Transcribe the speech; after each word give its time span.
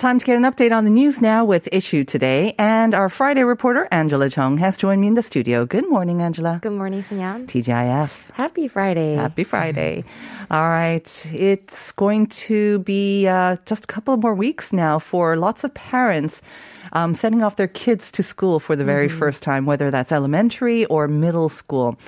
Time 0.00 0.18
to 0.18 0.24
get 0.24 0.38
an 0.38 0.44
update 0.44 0.74
on 0.74 0.84
the 0.84 0.90
news 0.90 1.20
now 1.20 1.44
with 1.44 1.68
Issue 1.70 2.04
Today. 2.04 2.54
And 2.58 2.94
our 2.94 3.10
Friday 3.10 3.44
reporter, 3.44 3.86
Angela 3.92 4.30
Chung, 4.30 4.56
has 4.56 4.78
joined 4.78 5.02
me 5.02 5.08
in 5.08 5.12
the 5.12 5.22
studio. 5.22 5.66
Good 5.66 5.90
morning, 5.90 6.22
Angela. 6.22 6.58
Good 6.62 6.72
morning, 6.72 7.02
Sunyan. 7.02 7.44
TGIF. 7.44 8.10
Happy 8.32 8.66
Friday. 8.66 9.16
Happy 9.16 9.44
Friday. 9.44 10.04
All 10.50 10.70
right. 10.70 11.26
It's 11.34 11.92
going 11.92 12.28
to 12.28 12.78
be 12.78 13.28
uh, 13.28 13.58
just 13.66 13.84
a 13.84 13.86
couple 13.88 14.16
more 14.16 14.34
weeks 14.34 14.72
now 14.72 14.98
for 14.98 15.36
lots 15.36 15.64
of 15.64 15.74
parents 15.74 16.40
um, 16.92 17.14
sending 17.14 17.42
off 17.42 17.56
their 17.56 17.68
kids 17.68 18.10
to 18.12 18.22
school 18.22 18.58
for 18.58 18.76
the 18.76 18.84
very 18.84 19.08
first 19.10 19.42
time, 19.42 19.66
whether 19.66 19.90
that's 19.90 20.12
elementary 20.12 20.86
or 20.86 21.08
middle 21.08 21.50
school. 21.50 21.98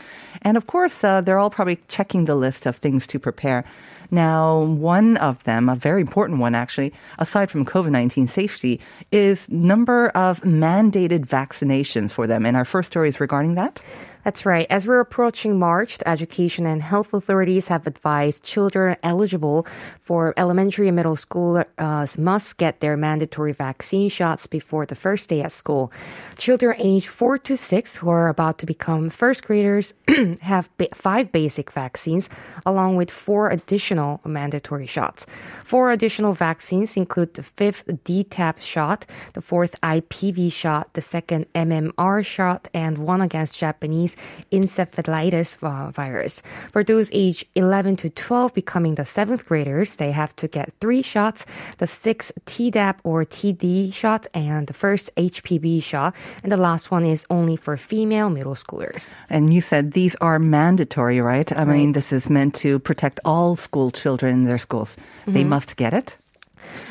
And 0.40 0.56
of 0.56 0.66
course, 0.66 1.04
uh, 1.04 1.20
they're 1.20 1.38
all 1.38 1.50
probably 1.50 1.78
checking 1.88 2.24
the 2.24 2.36
list 2.36 2.66
of 2.66 2.76
things 2.76 3.06
to 3.08 3.18
prepare. 3.18 3.66
Now, 4.12 4.60
one 4.60 5.16
of 5.16 5.42
them, 5.44 5.70
a 5.70 5.74
very 5.74 6.02
important 6.02 6.38
one 6.38 6.54
actually, 6.54 6.92
aside 7.18 7.50
from 7.50 7.64
COVID-19 7.64 8.30
safety, 8.30 8.78
is 9.10 9.48
number 9.48 10.10
of 10.10 10.40
mandated 10.42 11.26
vaccinations 11.26 12.12
for 12.12 12.26
them. 12.26 12.44
And 12.44 12.54
our 12.54 12.66
first 12.66 12.88
story 12.88 13.08
is 13.08 13.18
regarding 13.20 13.54
that. 13.54 13.80
That's 14.24 14.46
right. 14.46 14.68
As 14.70 14.86
we're 14.86 15.00
approaching 15.00 15.58
March, 15.58 15.98
the 15.98 16.08
education 16.08 16.64
and 16.64 16.80
health 16.80 17.12
authorities 17.12 17.66
have 17.68 17.88
advised 17.88 18.44
children 18.44 18.96
eligible 19.02 19.66
for 20.00 20.32
elementary 20.36 20.86
and 20.86 20.94
middle 20.94 21.16
school 21.16 21.64
uh, 21.76 22.06
must 22.16 22.56
get 22.56 22.78
their 22.78 22.96
mandatory 22.96 23.52
vaccine 23.52 24.08
shots 24.08 24.46
before 24.46 24.86
the 24.86 24.94
first 24.94 25.28
day 25.28 25.42
at 25.42 25.50
school. 25.50 25.92
Children 26.38 26.76
aged 26.78 27.08
4 27.08 27.38
to 27.38 27.56
6 27.56 27.96
who 27.96 28.10
are 28.10 28.28
about 28.28 28.58
to 28.58 28.66
become 28.66 29.10
first 29.10 29.42
graders 29.44 29.92
have 30.42 30.68
five 30.94 31.32
basic 31.32 31.72
vaccines 31.72 32.28
along 32.64 32.94
with 32.94 33.10
four 33.10 33.50
additional 33.50 34.20
mandatory 34.24 34.86
shots. 34.86 35.26
Four 35.64 35.90
additional 35.90 36.32
vaccines 36.32 36.96
include 36.96 37.34
the 37.34 37.42
fifth 37.42 37.86
DTaP 37.86 38.60
shot, 38.60 39.04
the 39.32 39.42
fourth 39.42 39.80
IPV 39.80 40.52
shot, 40.52 40.94
the 40.94 41.02
second 41.02 41.46
MMR 41.54 42.24
shot, 42.24 42.68
and 42.72 42.98
one 42.98 43.20
against 43.20 43.58
Japanese 43.58 44.11
encephalitis 44.50 45.56
uh, 45.62 45.90
virus. 45.90 46.42
For 46.72 46.84
those 46.84 47.10
aged 47.12 47.46
11 47.54 47.96
to 47.96 48.10
12 48.10 48.54
becoming 48.54 48.94
the 48.94 49.04
seventh 49.04 49.46
graders, 49.46 49.96
they 49.96 50.12
have 50.12 50.34
to 50.36 50.48
get 50.48 50.72
three 50.80 51.02
shots, 51.02 51.46
the 51.78 51.86
sixth 51.86 52.32
Tdap 52.46 52.96
or 53.04 53.24
TD 53.24 53.92
shot, 53.92 54.26
and 54.34 54.66
the 54.66 54.74
first 54.74 55.10
HPV 55.16 55.82
shot. 55.82 56.14
And 56.42 56.50
the 56.50 56.56
last 56.56 56.90
one 56.90 57.04
is 57.04 57.26
only 57.30 57.56
for 57.56 57.76
female 57.76 58.30
middle 58.30 58.54
schoolers. 58.54 59.12
And 59.28 59.52
you 59.52 59.60
said 59.60 59.92
these 59.92 60.14
are 60.16 60.38
mandatory, 60.38 61.20
right? 61.20 61.50
I 61.56 61.64
mean, 61.64 61.92
this 61.92 62.12
is 62.12 62.30
meant 62.30 62.54
to 62.56 62.78
protect 62.78 63.20
all 63.24 63.56
school 63.56 63.90
children 63.90 64.32
in 64.34 64.44
their 64.44 64.58
schools. 64.58 64.96
They 65.26 65.44
must 65.44 65.76
get 65.76 65.94
it. 65.94 66.16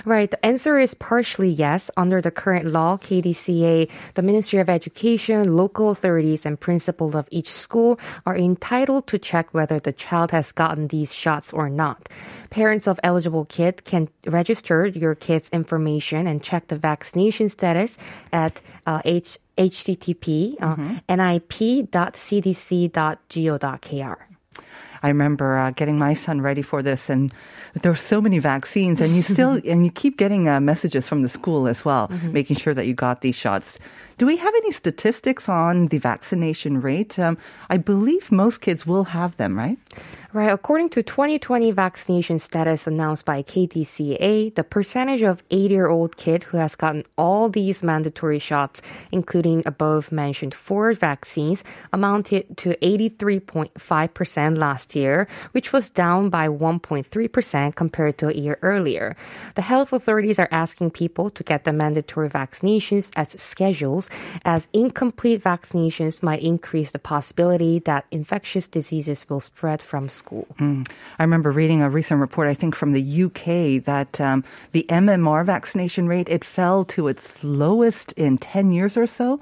Right. 0.05 0.29
The 0.29 0.43
answer 0.45 0.77
is 0.77 0.93
partially 0.93 1.49
yes. 1.49 1.89
Under 1.97 2.21
the 2.21 2.31
current 2.31 2.67
law, 2.67 2.97
KDCA, 2.97 3.89
the 4.15 4.21
Ministry 4.21 4.59
of 4.59 4.69
Education, 4.69 5.55
local 5.55 5.89
authorities, 5.89 6.45
and 6.45 6.59
principals 6.59 7.15
of 7.15 7.27
each 7.31 7.49
school 7.49 7.99
are 8.25 8.35
entitled 8.37 9.07
to 9.07 9.17
check 9.19 9.53
whether 9.53 9.79
the 9.79 9.93
child 9.93 10.31
has 10.31 10.51
gotten 10.51 10.87
these 10.87 11.13
shots 11.13 11.53
or 11.53 11.69
not. 11.69 12.09
Parents 12.49 12.87
of 12.87 12.99
eligible 13.03 13.45
kids 13.45 13.81
can 13.85 14.09
register 14.25 14.85
your 14.85 15.15
kid's 15.15 15.49
information 15.49 16.27
and 16.27 16.43
check 16.43 16.67
the 16.67 16.77
vaccination 16.77 17.49
status 17.49 17.97
at 18.33 18.61
uh, 18.85 19.01
H- 19.05 19.37
http 19.57 20.55
uh, 20.61 20.75
nip.cdc.go.kr. 21.07 21.91
I 25.03 25.07
remember 25.07 25.57
uh, 25.57 25.71
getting 25.71 25.97
my 25.97 26.13
son 26.13 26.41
ready 26.41 26.61
for 26.61 26.83
this, 26.83 27.09
and 27.09 27.33
there 27.81 27.91
were 27.91 27.97
so 27.97 28.21
many 28.21 28.39
vaccines, 28.39 29.01
and 29.01 29.15
you 29.15 29.21
still 29.21 29.59
and 29.65 29.83
you 29.85 29.91
keep 29.91 30.17
getting 30.17 30.47
uh, 30.47 30.59
messages 30.59 31.07
from 31.07 31.21
the 31.23 31.29
school 31.29 31.67
as 31.67 31.83
well, 31.83 32.09
making 32.31 32.57
sure 32.57 32.73
that 32.73 32.85
you 32.85 32.93
got 32.93 33.21
these 33.21 33.35
shots. 33.35 33.79
Do 34.21 34.27
we 34.27 34.37
have 34.37 34.53
any 34.53 34.71
statistics 34.71 35.49
on 35.49 35.87
the 35.87 35.97
vaccination 35.97 36.79
rate? 36.79 37.17
Um, 37.17 37.39
I 37.71 37.77
believe 37.77 38.31
most 38.31 38.61
kids 38.61 38.85
will 38.85 39.05
have 39.05 39.35
them, 39.37 39.57
right? 39.57 39.79
Right. 40.33 40.47
According 40.47 40.91
to 40.91 41.03
2020 41.03 41.71
vaccination 41.71 42.39
status 42.39 42.87
announced 42.87 43.25
by 43.25 43.43
KDCA, 43.43 44.55
the 44.55 44.63
percentage 44.63 45.23
of 45.23 45.45
8-year-old 45.49 46.15
kid 46.15 46.45
who 46.45 46.55
has 46.55 46.73
gotten 46.73 47.03
all 47.17 47.49
these 47.49 47.83
mandatory 47.83 48.39
shots, 48.39 48.81
including 49.11 49.61
above 49.65 50.09
mentioned 50.09 50.53
four 50.53 50.93
vaccines, 50.93 51.65
amounted 51.91 52.55
to 52.59 52.77
83.5% 52.77 54.57
last 54.57 54.95
year, 54.95 55.27
which 55.51 55.73
was 55.73 55.89
down 55.89 56.29
by 56.29 56.47
1.3% 56.47 57.75
compared 57.75 58.17
to 58.19 58.29
a 58.29 58.33
year 58.33 58.57
earlier. 58.61 59.17
The 59.55 59.63
health 59.63 59.91
authorities 59.91 60.39
are 60.39 60.47
asking 60.49 60.91
people 60.91 61.29
to 61.31 61.43
get 61.43 61.65
the 61.65 61.73
mandatory 61.73 62.29
vaccinations 62.29 63.09
as 63.17 63.31
schedules, 63.31 64.07
as 64.45 64.67
incomplete 64.73 65.43
vaccinations 65.43 66.21
might 66.23 66.41
increase 66.41 66.91
the 66.91 66.99
possibility 66.99 67.79
that 67.79 68.05
infectious 68.11 68.67
diseases 68.67 69.27
will 69.29 69.39
spread 69.39 69.81
from 69.81 70.09
school. 70.09 70.47
I 71.19 71.23
remember 71.23 71.51
reading 71.51 71.81
a 71.81 71.89
recent 71.89 72.19
report, 72.19 72.47
I 72.47 72.53
think 72.53 72.75
from 72.75 72.93
the 72.93 73.23
UK, 73.23 73.83
that 73.85 74.19
um, 74.21 74.43
the 74.71 74.85
MMR 74.89 75.45
vaccination 75.45 76.07
rate 76.07 76.29
it 76.29 76.43
fell 76.43 76.85
to 76.85 77.07
its 77.07 77.43
lowest 77.43 78.13
in 78.13 78.37
ten 78.37 78.71
years 78.71 78.97
or 78.97 79.07
so, 79.07 79.39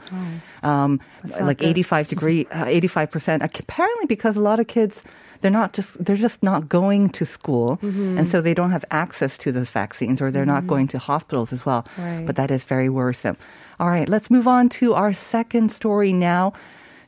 um, 0.63 0.99
like 1.39 1.61
eighty 1.63 1.83
five 1.83 2.07
degree, 2.07 2.47
eighty 2.51 2.87
five 2.87 3.11
percent. 3.11 3.43
Apparently, 3.43 4.05
because 4.05 4.37
a 4.37 4.41
lot 4.41 4.59
of 4.59 4.67
kids. 4.67 5.01
They're 5.41 5.51
not 5.51 5.73
just 5.73 6.03
they're 6.03 6.15
just 6.15 6.43
not 6.43 6.67
going 6.69 7.09
to 7.11 7.25
school, 7.25 7.79
and 7.81 8.29
so 8.29 8.41
they 8.41 8.53
don't 8.53 8.71
have 8.71 8.85
access 8.91 9.37
to 9.39 9.51
those 9.51 9.69
vaccines, 9.69 10.21
or 10.21 10.31
they're 10.31 10.45
not 10.45 10.67
going 10.67 10.87
to 10.89 10.99
hospitals 10.99 11.53
as 11.53 11.65
well. 11.65 11.85
Right. 11.97 12.25
But 12.25 12.35
that 12.35 12.51
is 12.51 12.63
very 12.63 12.89
worrisome. 12.89 13.37
All 13.79 13.87
right, 13.87 14.09
let's 14.09 14.29
move 14.29 14.47
on 14.47 14.67
to 14.79 14.93
our 14.93 15.13
second 15.13 15.71
story 15.71 16.11
now. 16.13 16.53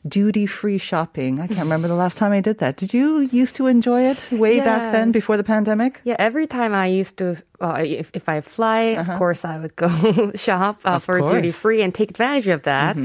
Duty 0.08 0.46
free 0.46 0.78
shopping. 0.78 1.38
I 1.40 1.46
can't 1.46 1.60
remember 1.60 1.86
the 1.86 1.94
last 1.94 2.18
time 2.18 2.32
I 2.32 2.40
did 2.40 2.58
that. 2.58 2.76
Did 2.76 2.92
you 2.92 3.20
used 3.30 3.54
to 3.56 3.68
enjoy 3.68 4.02
it 4.10 4.26
way 4.32 4.58
back 4.58 4.90
then 4.90 5.12
before 5.12 5.36
the 5.36 5.44
pandemic? 5.44 6.00
Yeah, 6.02 6.16
every 6.18 6.48
time 6.48 6.74
I 6.74 6.86
used 6.88 7.18
to, 7.18 7.36
uh, 7.60 7.84
if, 7.86 8.10
if 8.12 8.28
I 8.28 8.40
fly, 8.40 8.98
of 8.98 9.06
course, 9.18 9.44
I 9.44 9.58
would 9.60 9.76
go 9.76 10.32
shop 10.34 10.80
uh, 10.84 10.98
for 10.98 11.20
duty 11.28 11.52
free 11.52 11.82
and 11.82 11.94
take 11.94 12.10
advantage 12.10 12.48
of 12.48 12.62
that. 12.64 12.96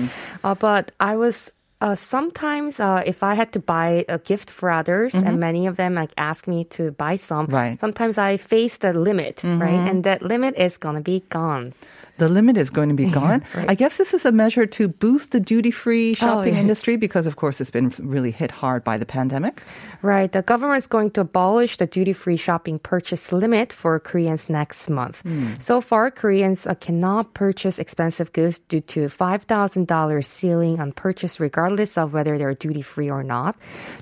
Uh, 0.44 0.56
but 0.56 0.92
I 1.00 1.18
was. 1.18 1.52
Uh, 1.80 1.96
sometimes, 1.96 2.80
uh, 2.80 3.04
if 3.06 3.22
I 3.22 3.36
had 3.36 3.52
to 3.54 3.60
buy 3.60 4.04
a 4.10 4.18
gift 4.18 4.50
for 4.50 4.72
others, 4.72 5.14
and 5.14 5.40
many 5.40 5.68
of 5.68 5.76
them 5.78 5.94
like 5.94 6.10
ask 6.18 6.48
me 6.48 6.64
to 6.74 6.90
buy 6.92 7.18
some, 7.18 7.46
Right. 7.46 7.80
sometimes 7.80 8.18
I 8.18 8.38
face 8.38 8.80
the 8.80 8.94
limit, 8.94 9.44
right? 9.44 9.78
And 9.88 10.04
that 10.04 10.24
limit 10.24 10.56
is 10.58 10.78
gonna 10.78 11.02
be 11.02 11.24
gone. 11.30 11.74
The 12.18 12.28
limit 12.28 12.58
is 12.58 12.70
going 12.70 12.90
to 12.90 12.96
be 12.96 13.06
gone. 13.06 13.44
right. 13.54 13.70
I 13.70 13.76
guess 13.76 13.98
this 13.98 14.14
is 14.14 14.26
a 14.26 14.32
measure 14.32 14.66
to 14.66 14.88
boost 14.88 15.32
the 15.32 15.40
duty 15.40 15.72
free 15.72 16.14
shopping 16.14 16.56
yeah. 16.56 16.62
industry 16.62 16.98
because, 16.98 17.28
of 17.28 17.36
course, 17.36 17.62
it's 17.62 17.70
been 17.70 17.94
really 18.00 18.32
hit 18.32 18.52
hard 18.52 18.84
by 18.84 18.98
the 18.98 19.06
pandemic. 19.06 19.62
Right. 20.02 20.32
The 20.32 20.42
government 20.42 20.80
is 20.80 20.88
going 20.88 21.12
to 21.12 21.22
abolish 21.22 21.78
the 21.78 21.86
duty 21.86 22.14
free 22.14 22.38
shopping 22.38 22.80
purchase 22.80 23.32
limit 23.32 23.72
for 23.72 24.00
Koreans 24.00 24.50
next 24.50 24.90
month. 24.90 25.22
So 25.60 25.82
far, 25.82 26.10
Koreans 26.10 26.66
uh, 26.66 26.76
cannot 26.76 27.34
purchase 27.34 27.78
expensive 27.78 28.34
goods 28.34 28.60
due 28.60 28.82
to 28.82 29.08
$5,000 29.08 30.26
ceiling 30.26 30.80
on 30.80 30.92
purchase, 30.92 31.40
regardless 31.40 31.98
of 31.98 32.14
whether 32.14 32.38
they're 32.38 32.54
duty 32.54 32.82
free 32.82 33.10
or 33.10 33.24
not. 33.24 33.56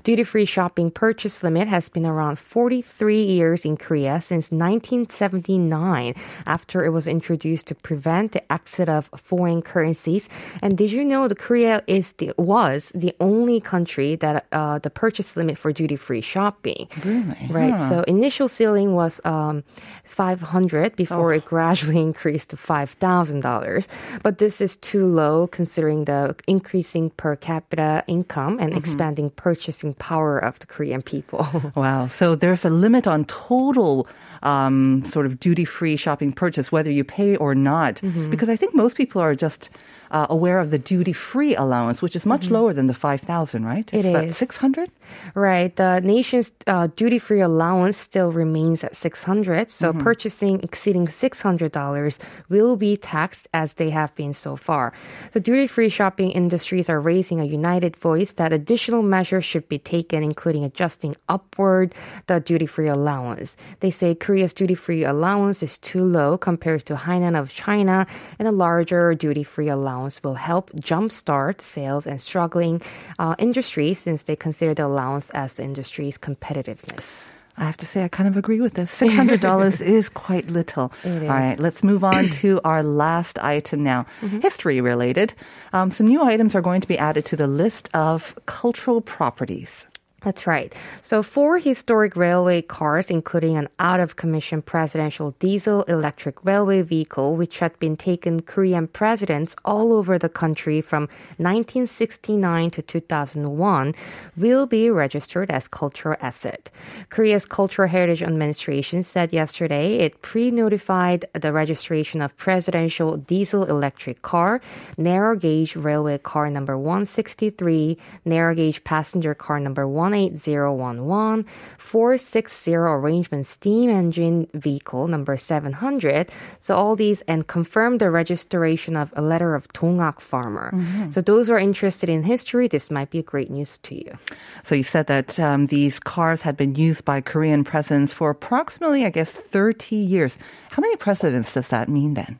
Duty 0.04 0.24
free 0.24 0.44
shopping 0.44 0.90
purchase 0.90 1.42
limit 1.42 1.68
has 1.68 1.88
been 1.88 2.06
around 2.06 2.38
43 2.38 3.22
years 3.22 3.64
in 3.64 3.76
Korea 3.76 4.20
since 4.22 4.50
1979 4.50 6.14
after 6.46 6.84
it 6.84 6.90
was 6.90 7.06
introduced 7.06 7.66
to 7.68 7.74
prevent 7.74 8.05
prevent 8.06 8.32
the 8.32 8.52
exit 8.52 8.88
of 8.88 9.10
foreign 9.16 9.62
currencies. 9.62 10.28
And 10.62 10.78
did 10.78 10.92
you 10.92 11.04
know 11.04 11.26
that 11.28 11.38
Korea 11.38 11.82
is 11.88 12.12
the 12.18 12.30
was 12.38 12.92
the 12.94 13.12
only 13.18 13.58
country 13.60 14.14
that 14.16 14.46
uh, 14.52 14.78
the 14.78 14.90
purchase 14.90 15.36
limit 15.36 15.58
for 15.58 15.72
duty 15.72 15.96
free 15.96 16.20
shopping. 16.22 16.86
Really? 17.04 17.36
Right. 17.50 17.72
Huh. 17.74 17.88
So 17.88 18.02
initial 18.06 18.46
ceiling 18.48 18.94
was 18.94 19.20
um, 19.24 19.64
500 20.04 20.94
before 20.94 21.32
Oh. 21.32 21.36
it 21.36 21.44
gradually 21.44 21.98
increased 22.10 22.50
to 22.50 22.56
$5,000. 22.56 23.86
But 24.22 24.38
this 24.38 24.60
is 24.60 24.76
too 24.76 25.04
low 25.06 25.48
considering 25.48 26.04
the 26.04 26.36
increasing 26.46 27.10
per 27.10 27.34
capita 27.36 28.04
income 28.06 28.58
and 28.60 28.76
expanding 28.76 29.30
purchasing 29.30 29.94
power 29.94 30.38
of 30.38 30.58
the 30.60 30.66
Korean 30.66 31.02
people. 31.02 31.42
Wow. 31.74 32.06
So 32.06 32.36
there's 32.36 32.64
a 32.64 32.70
limit 32.70 33.06
on 33.06 33.24
total 33.26 34.06
um, 34.42 35.02
sort 35.04 35.26
of 35.26 35.38
duty 35.40 35.64
free 35.64 35.96
shopping 35.96 36.32
purchase, 36.32 36.70
whether 36.72 36.90
you 36.90 37.04
pay 37.04 37.36
or 37.36 37.54
not. 37.54 37.95
Mm-hmm. 38.02 38.30
Because 38.30 38.48
I 38.48 38.56
think 38.56 38.74
most 38.74 38.96
people 38.96 39.20
are 39.20 39.34
just 39.34 39.70
uh, 40.10 40.26
aware 40.30 40.58
of 40.60 40.70
the 40.70 40.78
duty 40.78 41.12
free 41.12 41.54
allowance, 41.54 42.02
which 42.02 42.16
is 42.16 42.26
much 42.26 42.50
lower 42.50 42.72
than 42.72 42.86
the 42.86 42.94
5,000, 42.94 43.64
right? 43.64 43.86
Mm-hmm. 43.86 43.96
It 43.96 44.00
It's 44.00 44.08
about 44.08 44.24
is. 44.24 44.36
600? 44.36 44.90
Right. 45.34 45.74
The 45.76 46.00
nation's 46.00 46.52
uh, 46.66 46.88
duty 46.96 47.18
free 47.18 47.40
allowance 47.40 47.96
still 47.96 48.32
remains 48.32 48.82
at 48.84 48.96
600. 48.96 49.70
So 49.70 49.92
purchasing 49.92 50.60
exceeding 50.62 51.06
$600 51.06 52.18
will 52.48 52.76
be 52.76 52.96
taxed 52.96 53.48
as 53.54 53.74
they 53.74 53.90
have 53.90 54.14
been 54.14 54.34
so 54.34 54.56
far. 54.56 54.92
So 55.32 55.40
duty 55.40 55.66
free 55.66 55.88
shopping 55.88 56.30
industries 56.32 56.88
are 56.88 57.00
raising 57.00 57.40
a 57.40 57.44
united 57.44 57.96
voice 57.96 58.32
that 58.34 58.52
additional 58.52 59.02
measures 59.02 59.44
should 59.44 59.68
be 59.68 59.78
taken, 59.78 60.22
including 60.22 60.64
adjusting 60.64 61.14
upward 61.28 61.94
the 62.26 62.40
duty 62.40 62.66
free 62.66 62.88
allowance. 62.88 63.56
They 63.80 63.90
say 63.90 64.14
Korea's 64.14 64.54
duty 64.54 64.74
free 64.74 65.04
allowance 65.04 65.62
is 65.62 65.78
too 65.78 66.02
low 66.02 66.36
compared 66.38 66.84
to 66.86 66.94
Hainan 66.96 67.38
of 67.38 67.52
China, 67.52 67.85
and 67.88 68.48
a 68.48 68.52
larger 68.52 69.14
duty 69.14 69.44
free 69.44 69.68
allowance 69.68 70.22
will 70.22 70.34
help 70.34 70.70
jumpstart 70.72 71.60
sales 71.60 72.06
and 72.06 72.20
struggling 72.20 72.82
uh, 73.18 73.34
industries 73.38 73.98
since 73.98 74.24
they 74.24 74.36
consider 74.36 74.74
the 74.74 74.86
allowance 74.86 75.30
as 75.30 75.54
the 75.54 75.64
industry's 75.64 76.18
competitiveness. 76.18 77.28
I 77.58 77.64
have 77.64 77.76
to 77.78 77.86
say, 77.86 78.04
I 78.04 78.08
kind 78.08 78.28
of 78.28 78.36
agree 78.36 78.60
with 78.60 78.74
this. 78.74 78.94
$600 78.94 79.80
is 79.80 80.08
quite 80.10 80.48
little. 80.48 80.92
It 81.04 81.08
is. 81.08 81.22
All 81.22 81.28
right, 81.28 81.58
let's 81.58 81.82
move 81.82 82.04
on 82.04 82.28
to 82.42 82.60
our 82.64 82.82
last 82.82 83.38
item 83.38 83.82
now. 83.82 84.04
Mm-hmm. 84.20 84.40
History 84.40 84.80
related. 84.80 85.32
Um, 85.72 85.90
some 85.90 86.06
new 86.06 86.22
items 86.22 86.54
are 86.54 86.60
going 86.60 86.82
to 86.82 86.88
be 86.88 86.98
added 86.98 87.24
to 87.26 87.36
the 87.36 87.46
list 87.46 87.88
of 87.94 88.34
cultural 88.44 89.00
properties. 89.00 89.86
That's 90.26 90.44
right. 90.44 90.74
So, 91.02 91.22
four 91.22 91.60
historic 91.60 92.16
railway 92.16 92.60
cars, 92.60 93.10
including 93.10 93.56
an 93.56 93.68
out 93.78 94.00
of 94.00 94.16
commission 94.16 94.60
presidential 94.60 95.36
diesel 95.38 95.84
electric 95.84 96.44
railway 96.44 96.82
vehicle, 96.82 97.36
which 97.36 97.60
had 97.60 97.78
been 97.78 97.96
taken 97.96 98.42
Korean 98.42 98.88
presidents 98.88 99.54
all 99.64 99.92
over 99.92 100.18
the 100.18 100.28
country 100.28 100.80
from 100.80 101.02
1969 101.36 102.72
to 102.72 102.82
2001, 102.82 103.94
will 104.36 104.66
be 104.66 104.90
registered 104.90 105.48
as 105.48 105.68
cultural 105.68 106.16
asset. 106.20 106.70
Korea's 107.08 107.46
Cultural 107.46 107.88
Heritage 107.88 108.24
Administration 108.24 109.04
said 109.04 109.32
yesterday 109.32 109.98
it 109.98 110.22
pre-notified 110.22 111.24
the 111.40 111.52
registration 111.52 112.20
of 112.20 112.36
presidential 112.36 113.16
diesel 113.16 113.62
electric 113.62 114.22
car, 114.22 114.60
narrow 114.98 115.36
gauge 115.36 115.76
railway 115.76 116.18
car 116.18 116.50
number 116.50 116.76
163, 116.76 117.96
narrow 118.24 118.56
gauge 118.56 118.82
passenger 118.82 119.32
car 119.32 119.60
number 119.60 119.86
18011, 120.16 121.46
460 121.78 122.74
arrangement 122.74 123.46
steam 123.46 123.90
engine 123.90 124.48
vehicle 124.54 125.06
number 125.08 125.36
700. 125.36 126.30
So 126.58 126.76
all 126.76 126.96
these 126.96 127.20
and 127.22 127.46
confirmed 127.46 128.00
the 128.00 128.10
registration 128.10 128.96
of 128.96 129.12
a 129.16 129.22
letter 129.22 129.54
of 129.54 129.68
Tonghak 129.68 130.20
farmer. 130.20 130.72
So 131.10 131.20
those 131.20 131.48
who 131.48 131.54
are 131.54 131.58
interested 131.58 132.08
in 132.08 132.22
history, 132.22 132.68
this 132.68 132.90
might 132.90 133.10
be 133.10 133.18
a 133.18 133.22
great 133.22 133.50
news 133.50 133.78
to 133.78 133.94
you. 133.94 134.18
So 134.64 134.74
you 134.74 134.82
said 134.82 135.06
that 135.06 135.38
um, 135.38 135.66
these 135.66 135.98
cars 135.98 136.42
had 136.42 136.56
been 136.56 136.74
used 136.74 137.04
by 137.04 137.20
Korean 137.20 137.64
presidents 137.64 138.12
for 138.12 138.30
approximately, 138.30 139.04
I 139.04 139.10
guess, 139.10 139.30
30 139.30 139.96
years. 139.96 140.38
How 140.70 140.80
many 140.80 140.96
presidents 140.96 141.54
does 141.54 141.68
that 141.68 141.88
mean 141.88 142.14
then? 142.14 142.38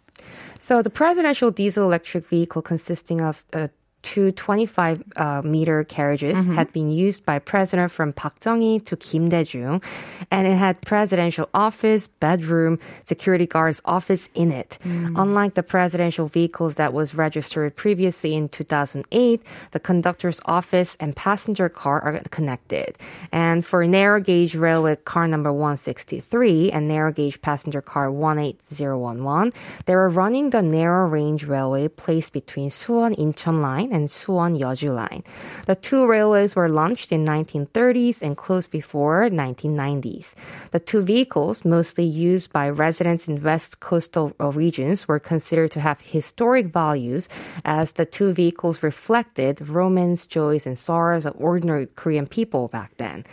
So 0.61 0.83
the 0.83 0.91
presidential 0.91 1.51
diesel 1.51 1.85
electric 1.85 2.29
vehicle 2.29 2.63
consisting 2.63 3.21
of 3.21 3.45
uh, 3.53 3.69
two 4.07 4.31
25 4.31 5.03
uh, 5.17 5.43
meter 5.45 5.83
carriages 5.83 6.47
had 6.47 6.73
been 6.73 6.91
used 6.91 7.27
by 7.27 7.41
president 7.41 7.91
from 7.91 8.13
Park 8.13 8.39
Chung-hee 8.39 8.79
to 8.87 8.97
Kim 8.97 9.29
Dae-jung 9.29 9.83
and 10.31 10.47
it 10.47 10.55
had 10.55 10.81
presidential 10.81 11.49
office, 11.53 12.07
bedroom, 12.07 12.79
security 13.05 13.47
guard's 13.47 13.83
office 13.85 14.29
in 14.33 14.53
it. 14.53 14.79
Unlike 15.17 15.55
the 15.55 15.65
presidential 15.65 16.29
vehicles 16.29 16.77
that 16.77 16.93
was 16.93 17.17
registered 17.17 17.75
previously 17.75 18.35
in 18.35 18.49
2008, 18.49 19.43
the 19.73 19.81
conductor's 19.81 20.41
office 20.45 20.97
and 21.01 21.17
passenger 21.17 21.69
car 21.69 22.01
are 22.01 22.21
connected. 22.31 22.97
And 23.33 23.67
for 23.67 23.85
narrow 23.87 24.21
gauge 24.21 24.55
railway 24.55 24.97
car 24.97 25.27
number 25.27 25.53
163 25.53 26.71
and 26.71 26.87
narrow 26.87 27.11
gauge 27.11 27.43
passenger 27.43 27.83
car 27.83 28.09
18011, 28.09 29.53
they 29.87 29.97
were 29.97 30.09
running 30.09 30.51
the 30.51 30.63
narrow 30.63 31.09
range 31.09 31.43
railway 31.45 31.89
placed 31.89 32.33
between 32.33 32.71
Suwon 32.71 33.19
Incheon 33.19 33.61
line 33.61 33.96
and 33.97 34.09
Suwon 34.09 34.53
Yeoju 34.61 34.95
line. 34.95 35.25
The 35.67 35.75
two 35.75 36.07
railways 36.07 36.55
were 36.55 36.69
launched 36.69 37.11
in 37.11 37.25
1930s 37.25 38.21
and 38.21 38.37
closed 38.37 38.71
before 38.71 39.29
1990s. 39.31 40.35
The 40.71 40.81
two 40.81 41.03
vehicles, 41.03 41.65
mostly 41.65 42.05
used 42.05 42.53
by 42.53 42.69
residents 42.69 43.27
in 43.27 43.43
west 43.43 43.81
coastal 43.81 44.27
regions, 44.39 45.09
were 45.09 45.19
considered 45.19 45.71
to 45.73 45.81
have 45.81 46.01
historic 46.01 46.67
values 46.67 47.29
as 47.65 47.93
the 47.93 48.07
two 48.07 48.33
vehicles 48.33 48.83
reflected 48.83 49.67
romance, 49.69 50.27
joys, 50.27 50.67
and 50.67 50.79
sorrows 50.79 51.25
of 51.25 51.35
ordinary 51.39 51.87
Korean 51.97 52.27
people 52.27 52.69
back 52.69 52.91
then. 52.99 53.25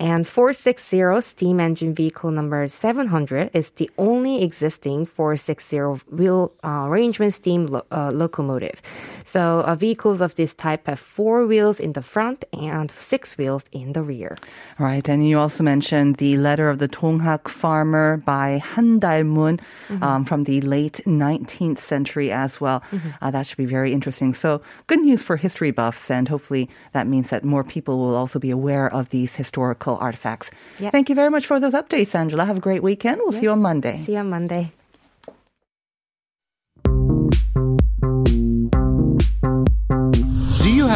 And 0.00 0.26
460 0.26 1.20
steam 1.20 1.60
engine 1.60 1.94
vehicle 1.94 2.30
number 2.30 2.68
700 2.68 3.50
is 3.52 3.70
the 3.72 3.90
only 3.98 4.42
existing 4.42 5.06
460 5.06 5.78
wheel 6.10 6.52
uh, 6.64 6.86
arrangement 6.86 7.34
steam 7.34 7.66
lo- 7.66 7.86
uh, 7.90 8.10
locomotive. 8.10 8.80
So 9.24 9.60
uh, 9.60 9.74
vehicles 10.08 10.20
of 10.20 10.34
this 10.36 10.54
type 10.54 10.86
have 10.86 10.98
four 10.98 11.46
wheels 11.46 11.78
in 11.80 11.92
the 11.92 12.02
front 12.02 12.44
and 12.52 12.90
six 12.92 13.36
wheels 13.36 13.64
in 13.72 13.92
the 13.92 14.02
rear. 14.02 14.36
Right, 14.78 15.06
and 15.08 15.28
you 15.28 15.38
also 15.38 15.62
mentioned 15.62 16.16
the 16.16 16.36
letter 16.38 16.70
of 16.70 16.78
the 16.78 16.88
Tonghak 16.88 17.48
farmer 17.48 18.16
by 18.24 18.58
Han 18.58 19.00
Dal-mun 19.00 19.60
um, 20.00 20.24
from 20.24 20.44
the 20.44 20.60
late 20.62 21.00
19th 21.06 21.80
century 21.80 22.32
as 22.32 22.60
well. 22.60 22.82
Uh, 23.20 23.30
that 23.30 23.46
should 23.46 23.58
be 23.58 23.66
very 23.66 23.92
interesting. 23.92 24.34
So, 24.34 24.62
good 24.86 25.00
news 25.00 25.22
for 25.22 25.36
history 25.36 25.72
buffs, 25.72 26.10
and 26.10 26.28
hopefully 26.28 26.68
that 26.92 27.06
means 27.06 27.28
that 27.28 27.44
more 27.44 27.64
people 27.64 27.98
will 27.98 28.16
also 28.16 28.38
be 28.38 28.50
aware 28.50 28.88
of 28.92 29.10
these 29.10 29.36
historical 29.36 29.98
artifacts. 30.00 30.50
Yep. 30.80 30.92
Thank 30.92 31.08
you 31.08 31.14
very 31.14 31.30
much 31.30 31.46
for 31.46 31.60
those 31.60 31.74
updates, 31.74 32.14
Angela. 32.14 32.44
Have 32.44 32.56
a 32.56 32.60
great 32.68 32.82
weekend. 32.82 33.20
We'll 33.22 33.32
see 33.32 33.48
you 33.48 33.52
on 33.52 33.60
Monday. 33.60 34.00
See 34.04 34.12
you 34.12 34.18
on 34.18 34.30
Monday. 34.30 34.72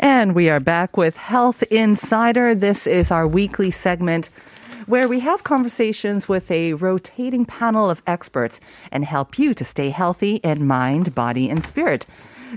And 0.00 0.34
we 0.34 0.50
are 0.50 0.58
back 0.58 0.96
with 0.96 1.16
Health 1.16 1.62
Insider. 1.64 2.54
This 2.54 2.86
is 2.86 3.12
our 3.12 3.28
weekly 3.28 3.70
segment 3.70 4.28
where 4.86 5.06
we 5.06 5.20
have 5.20 5.44
conversations 5.44 6.28
with 6.28 6.50
a 6.50 6.74
rotating 6.74 7.44
panel 7.44 7.88
of 7.88 8.02
experts 8.06 8.58
and 8.90 9.04
help 9.04 9.38
you 9.38 9.54
to 9.54 9.64
stay 9.64 9.90
healthy 9.90 10.36
in 10.36 10.66
mind, 10.66 11.14
body, 11.14 11.48
and 11.48 11.64
spirit. 11.64 12.06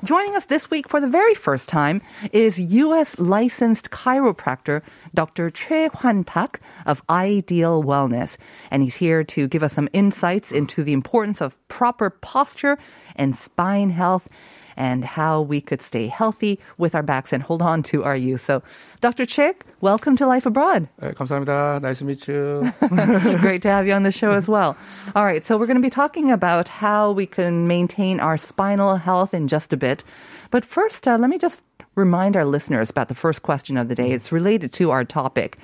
Joining 0.03 0.35
us 0.35 0.45
this 0.45 0.69
week 0.69 0.89
for 0.89 0.99
the 0.99 1.07
very 1.07 1.33
first 1.35 1.69
time 1.69 2.01
is 2.31 2.59
U.S. 2.59 3.17
licensed 3.19 3.91
chiropractor 3.91 4.81
Dr. 5.13 5.49
Choi 5.49 5.89
Hwan 5.89 6.23
Tak 6.23 6.59
of 6.85 7.01
Ideal 7.09 7.83
Wellness. 7.83 8.37
And 8.71 8.83
he's 8.83 8.97
here 8.97 9.23
to 9.23 9.47
give 9.47 9.63
us 9.63 9.73
some 9.73 9.89
insights 9.93 10.51
into 10.51 10.83
the 10.83 10.93
importance 10.93 11.41
of 11.41 11.55
proper 11.67 12.09
posture 12.09 12.77
and 13.15 13.35
spine 13.37 13.89
health 13.89 14.27
and 14.76 15.04
how 15.04 15.40
we 15.40 15.60
could 15.60 15.82
stay 15.82 16.06
healthy 16.06 16.58
with 16.78 16.94
our 16.94 17.02
backs 17.02 17.32
and 17.32 17.42
hold 17.42 17.62
on 17.62 17.82
to 17.84 18.04
our 18.04 18.16
youth. 18.16 18.44
So, 18.44 18.62
Dr. 19.00 19.26
Chick, 19.26 19.64
welcome 19.80 20.16
to 20.16 20.26
Life 20.26 20.46
Abroad. 20.46 20.88
네, 21.00 21.14
감사합니다. 21.14 21.80
Nice 21.82 21.98
to 21.98 22.04
meet 22.04 22.26
you. 22.28 22.72
Great 23.40 23.62
to 23.62 23.70
have 23.70 23.86
you 23.86 23.92
on 23.92 24.02
the 24.02 24.12
show 24.12 24.32
as 24.32 24.48
well. 24.48 24.76
All 25.14 25.24
right, 25.24 25.44
so 25.44 25.56
we're 25.58 25.66
going 25.66 25.76
to 25.76 25.82
be 25.82 25.90
talking 25.90 26.30
about 26.30 26.68
how 26.68 27.12
we 27.12 27.26
can 27.26 27.66
maintain 27.66 28.20
our 28.20 28.36
spinal 28.36 28.96
health 28.96 29.34
in 29.34 29.48
just 29.48 29.72
a 29.72 29.76
bit. 29.76 30.04
But 30.50 30.64
first, 30.64 31.08
uh, 31.08 31.18
let 31.18 31.30
me 31.30 31.38
just 31.38 31.62
remind 31.94 32.36
our 32.36 32.44
listeners 32.44 32.90
about 32.90 33.08
the 33.08 33.14
first 33.14 33.42
question 33.42 33.76
of 33.76 33.88
the 33.88 33.94
day. 33.94 34.12
It's 34.12 34.32
related 34.32 34.72
to 34.74 34.90
our 34.90 35.04
topic. 35.04 35.58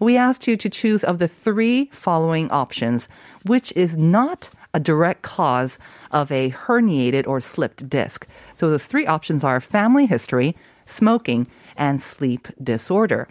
We 0.00 0.16
asked 0.16 0.46
you 0.46 0.56
to 0.56 0.68
choose 0.68 1.04
of 1.04 1.18
the 1.18 1.28
three 1.28 1.88
following 1.92 2.50
options, 2.50 3.08
which 3.46 3.72
is 3.76 3.96
not 3.96 4.50
a 4.72 4.80
direct 4.80 5.22
cause 5.22 5.78
of 6.10 6.30
a 6.32 6.50
herniated 6.50 7.26
or 7.26 7.40
slipped 7.40 7.88
disc. 7.88 8.26
So 8.54 8.70
those 8.70 8.86
three 8.86 9.06
options 9.06 9.44
are 9.44 9.60
family 9.60 10.06
history, 10.06 10.56
smoking, 10.86 11.46
and 11.76 12.02
sleep 12.02 12.48
disorder. 12.62 13.26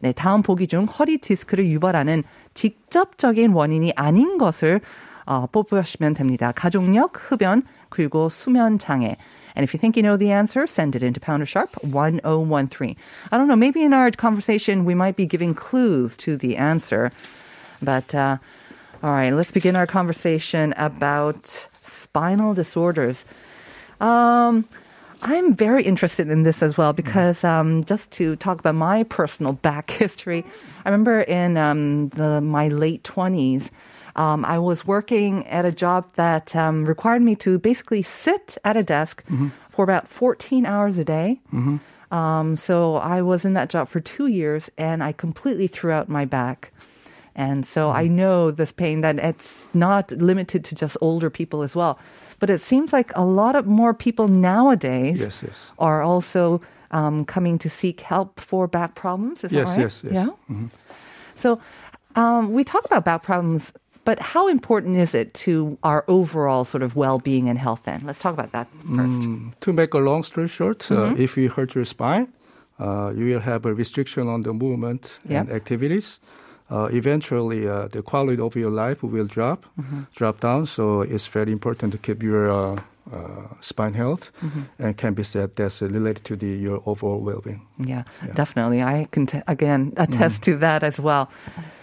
네, 0.00 0.12
다음 0.12 0.42
보기 0.42 0.68
중 0.68 0.86
허리 0.86 1.18
디스크를 1.18 1.68
유발하는 1.68 2.22
직접적인 2.54 3.52
원인이 3.52 3.92
아닌 3.96 4.38
것을 4.38 4.80
어, 5.26 5.46
뽑으시면 5.46 6.14
됩니다. 6.14 6.52
가족력, 6.52 7.12
흡연, 7.14 7.62
그리고 7.90 8.28
수면 8.28 8.78
장애. 8.78 9.16
And 9.54 9.64
if 9.64 9.74
you 9.74 9.78
think 9.80 9.96
you 9.96 10.02
know 10.02 10.16
the 10.16 10.32
answer, 10.32 10.66
send 10.66 10.96
it 10.96 11.02
into 11.02 11.20
Pounder 11.20 11.44
Sharp 11.44 11.76
1013. 11.82 12.96
I 13.30 13.36
don't 13.36 13.48
know, 13.48 13.56
maybe 13.56 13.82
in 13.82 13.92
our 13.92 14.10
conversation 14.10 14.84
we 14.84 14.94
might 14.94 15.16
be 15.16 15.26
giving 15.26 15.52
clues 15.52 16.16
to 16.18 16.36
the 16.36 16.56
answer. 16.56 17.10
But 17.82 18.14
uh, 18.14 18.38
all 19.03 19.11
right, 19.11 19.31
let's 19.31 19.51
begin 19.51 19.75
our 19.75 19.85
conversation 19.85 20.73
about 20.77 21.67
spinal 21.83 22.53
disorders. 22.53 23.25
Um, 23.99 24.65
I'm 25.21 25.53
very 25.53 25.83
interested 25.83 26.29
in 26.29 26.43
this 26.43 26.63
as 26.63 26.77
well 26.77 26.93
because 26.93 27.43
um, 27.43 27.83
just 27.83 28.11
to 28.11 28.37
talk 28.37 28.59
about 28.59 28.75
my 28.75 29.03
personal 29.03 29.53
back 29.67 29.91
history, 29.91 30.45
I 30.85 30.89
remember 30.89 31.19
in 31.19 31.57
um, 31.57 32.09
the, 32.09 32.39
my 32.39 32.69
late 32.69 33.03
20s, 33.03 33.71
um, 34.15 34.45
I 34.45 34.57
was 34.59 34.87
working 34.87 35.45
at 35.47 35.65
a 35.65 35.71
job 35.71 36.07
that 36.15 36.55
um, 36.55 36.85
required 36.85 37.21
me 37.21 37.35
to 37.37 37.59
basically 37.59 38.03
sit 38.03 38.57
at 38.63 38.77
a 38.77 38.83
desk 38.83 39.23
for 39.69 39.83
about 39.83 40.07
14 40.07 40.65
hours 40.65 40.97
a 40.97 41.03
day. 41.03 41.41
Um, 42.11 42.55
so 42.57 42.95
I 42.97 43.21
was 43.21 43.43
in 43.43 43.53
that 43.55 43.69
job 43.69 43.89
for 43.89 43.99
two 43.99 44.27
years 44.27 44.69
and 44.77 45.03
I 45.03 45.13
completely 45.13 45.67
threw 45.67 45.91
out 45.91 46.09
my 46.09 46.25
back. 46.25 46.71
And 47.35 47.65
so 47.65 47.89
I 47.89 48.07
know 48.07 48.51
this 48.51 48.71
pain 48.71 49.01
that 49.01 49.17
it's 49.17 49.65
not 49.73 50.11
limited 50.11 50.63
to 50.65 50.75
just 50.75 50.97
older 51.01 51.29
people 51.29 51.63
as 51.63 51.75
well. 51.75 51.97
But 52.39 52.49
it 52.49 52.61
seems 52.61 52.93
like 52.93 53.11
a 53.15 53.23
lot 53.25 53.55
of 53.55 53.65
more 53.65 53.93
people 53.93 54.27
nowadays 54.27 55.19
Yes, 55.19 55.41
yes. 55.43 55.55
are 55.79 56.01
also 56.03 56.61
um, 56.91 57.25
coming 57.25 57.57
to 57.59 57.69
seek 57.69 58.01
help 58.01 58.39
for 58.39 58.67
back 58.67 58.93
problems. 58.95 59.43
Is 59.43 59.51
Yes, 59.51 59.67
that 59.69 59.71
right? 59.75 59.79
yes, 59.81 60.01
yes. 60.03 60.13
Yeah. 60.13 60.55
So 61.35 61.59
um, 62.15 62.53
we 62.53 62.63
talk 62.63 62.85
about 62.85 63.03
back 63.05 63.23
problems, 63.23 63.73
but 64.05 64.19
how 64.19 64.47
important 64.47 64.97
is 64.97 65.13
it 65.15 65.33
to 65.45 65.77
our 65.81 66.03
overall 66.07 66.65
sort 66.65 66.83
of 66.83 66.95
well-being 66.95 67.49
and 67.49 67.57
health? 67.57 67.81
Then 67.85 68.01
let's 68.05 68.19
talk 68.19 68.33
about 68.33 68.51
that 68.51 68.67
first. 68.95 69.21
Mm, 69.21 69.53
to 69.61 69.73
make 69.73 69.93
a 69.95 69.99
long 69.99 70.23
story 70.23 70.47
short, 70.47 70.79
Mm-hmm. 70.79 71.13
uh, 71.13 71.23
if 71.23 71.37
you 71.37 71.49
hurt 71.49 71.73
your 71.73 71.85
spine, 71.85 72.27
uh, 72.79 73.11
you 73.15 73.25
will 73.33 73.39
have 73.41 73.65
a 73.65 73.73
restriction 73.73 74.27
on 74.27 74.43
the 74.43 74.53
movement 74.53 75.17
and 75.29 75.49
activities. 75.49 76.19
Uh, 76.71 76.87
eventually, 76.91 77.67
uh, 77.67 77.87
the 77.91 78.01
quality 78.01 78.41
of 78.41 78.55
your 78.55 78.71
life 78.71 79.03
will 79.03 79.27
drop, 79.27 79.65
Mm-hmm. 79.77 80.01
drop 80.15 80.39
down. 80.39 80.65
So 80.65 81.01
it's 81.01 81.27
very 81.27 81.51
important 81.51 81.91
to 81.93 81.97
keep 81.97 82.23
your 82.23 82.49
uh, 82.49 82.79
uh, 83.13 83.47
spine 83.61 83.93
health, 83.93 84.31
Mm-hmm. 84.41 84.61
and 84.79 84.97
can 84.97 85.13
be 85.13 85.23
said 85.23 85.55
that's 85.55 85.81
related 85.81 86.23
to 86.25 86.35
the 86.35 86.47
your 86.47 86.81
overall 86.85 87.19
well-being. 87.19 87.61
Yeah, 87.77 88.03
definitely. 88.35 88.81
I 88.81 89.07
can 89.11 89.25
t- 89.25 89.41
again 89.47 89.91
attest 89.97 90.43
to 90.43 90.55
that 90.59 90.83
as 90.83 90.99
well. 90.99 91.27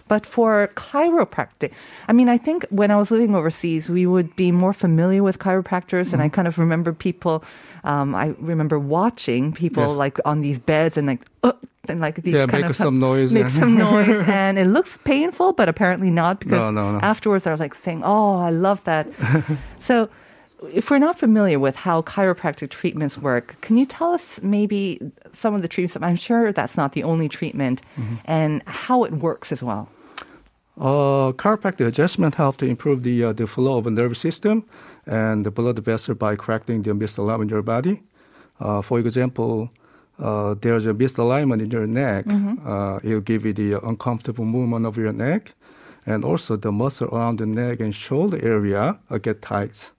But 0.09 0.27
for 0.27 0.69
chiropractic, 0.75 1.73
I 2.09 2.13
mean, 2.13 2.29
I 2.29 2.39
think 2.39 2.67
when 2.71 2.91
I 2.91 2.97
was 2.97 3.11
living 3.11 3.35
overseas, 3.35 3.89
we 3.89 4.07
would 4.07 4.35
be 4.35 4.51
more 4.51 4.73
familiar 4.73 5.23
with 5.23 5.39
chiropractors, 5.39 6.13
and 6.13 6.21
I 6.23 6.29
kind 6.29 6.49
of 6.49 6.59
remember 6.59 6.93
people. 6.93 7.45
Um, 7.85 8.15
I 8.15 8.35
remember 8.41 8.79
watching 8.79 9.53
people 9.53 9.87
Yes. 9.89 9.97
like 10.05 10.19
on 10.25 10.41
these 10.41 10.59
beds 10.59 10.97
and 10.97 11.07
like. 11.07 11.21
Uh, 11.45 11.53
and 11.89 12.01
like 12.01 12.17
these 12.23 12.35
Yeah, 12.35 12.47
kind 12.47 12.63
make 12.63 12.71
of 12.71 12.77
some 12.77 12.99
noise, 12.99 13.33
make 13.33 13.45
yeah. 13.49 13.61
some 13.61 13.75
noise, 13.91 14.23
and 14.29 14.59
it 14.59 14.67
looks 14.67 14.99
painful, 15.05 15.53
but 15.55 15.69
apparently 15.69 16.11
not 16.11 16.41
because 16.41 16.59
No, 16.59 16.71
no, 16.71 16.93
no. 16.93 16.99
afterwards 17.01 17.45
they're 17.45 17.57
like 17.57 17.75
saying, 17.75 18.03
"Oh, 18.05 18.37
I 18.37 18.51
love 18.51 18.83
that." 18.85 19.07
so, 19.79 20.09
if 20.75 20.91
we're 20.91 20.99
not 20.99 21.19
familiar 21.19 21.59
with 21.59 21.77
how 21.77 22.03
chiropractic 22.03 22.69
treatments 22.71 23.17
work, 23.17 23.57
can 23.63 23.77
you 23.79 23.87
tell 23.87 24.13
us 24.13 24.41
maybe 24.43 25.01
some 25.33 25.55
of 25.55 25.63
the 25.63 25.69
treatments? 25.69 25.97
I'm 26.03 26.17
sure 26.17 26.53
that's 26.53 26.77
not 26.77 26.93
the 26.93 27.03
only 27.03 27.29
treatment, 27.29 27.81
Mm-hmm. 27.97 28.15
and 28.27 28.63
how 28.67 29.05
it 29.05 29.13
works 29.13 29.51
as 29.53 29.63
well. 29.63 29.89
Uh, 30.79 31.33
chiropractic 31.33 31.87
adjustment 31.87 32.35
help 32.37 32.57
to 32.59 32.67
improve 32.67 33.03
the 33.03 33.25
uh, 33.25 33.33
the 33.33 33.47
flow 33.47 33.79
of 33.79 33.85
the 33.85 33.91
nervous 33.91 34.19
system 34.19 34.65
and 35.07 35.45
the 35.45 35.51
blood 35.51 35.79
vessel 35.79 36.15
by 36.15 36.37
correcting 36.37 36.83
the 36.83 36.91
misalignment 36.93 37.43
in 37.43 37.49
your 37.49 37.63
body. 37.63 38.03
Uh, 38.61 38.81
for 38.83 38.99
example, 38.99 39.71
uh, 40.21 40.55
there's 40.61 40.87
a 40.87 40.93
misalignment 40.93 41.61
in 41.63 41.71
your 41.71 41.87
neck. 41.87 42.25
Uh, 42.67 43.01
it'll 43.03 43.21
give 43.21 43.47
you 43.47 43.53
the 43.53 43.81
uncomfortable 43.87 44.45
movement 44.45 44.87
of 44.87 44.97
your 44.97 45.13
neck, 45.13 45.55
and 46.07 46.25
also 46.25 46.57
the 46.57 46.71
muscle 46.73 47.09
around 47.09 47.39
the 47.39 47.47
neck 47.47 47.81
and 47.81 47.95
shoulder 47.95 48.39
area 48.43 48.99
uh, 49.11 49.19
get 49.19 49.43
tight. 49.43 49.91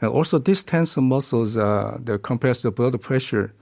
And 0.00 0.10
also, 0.10 0.38
these 0.38 0.64
tense 0.64 0.96
muscles 0.96 1.56
uh, 1.56 1.98
they 2.02 2.16
compress 2.18 2.62
the 2.62 2.70
blood 2.70 3.00
pressure, 3.00 3.52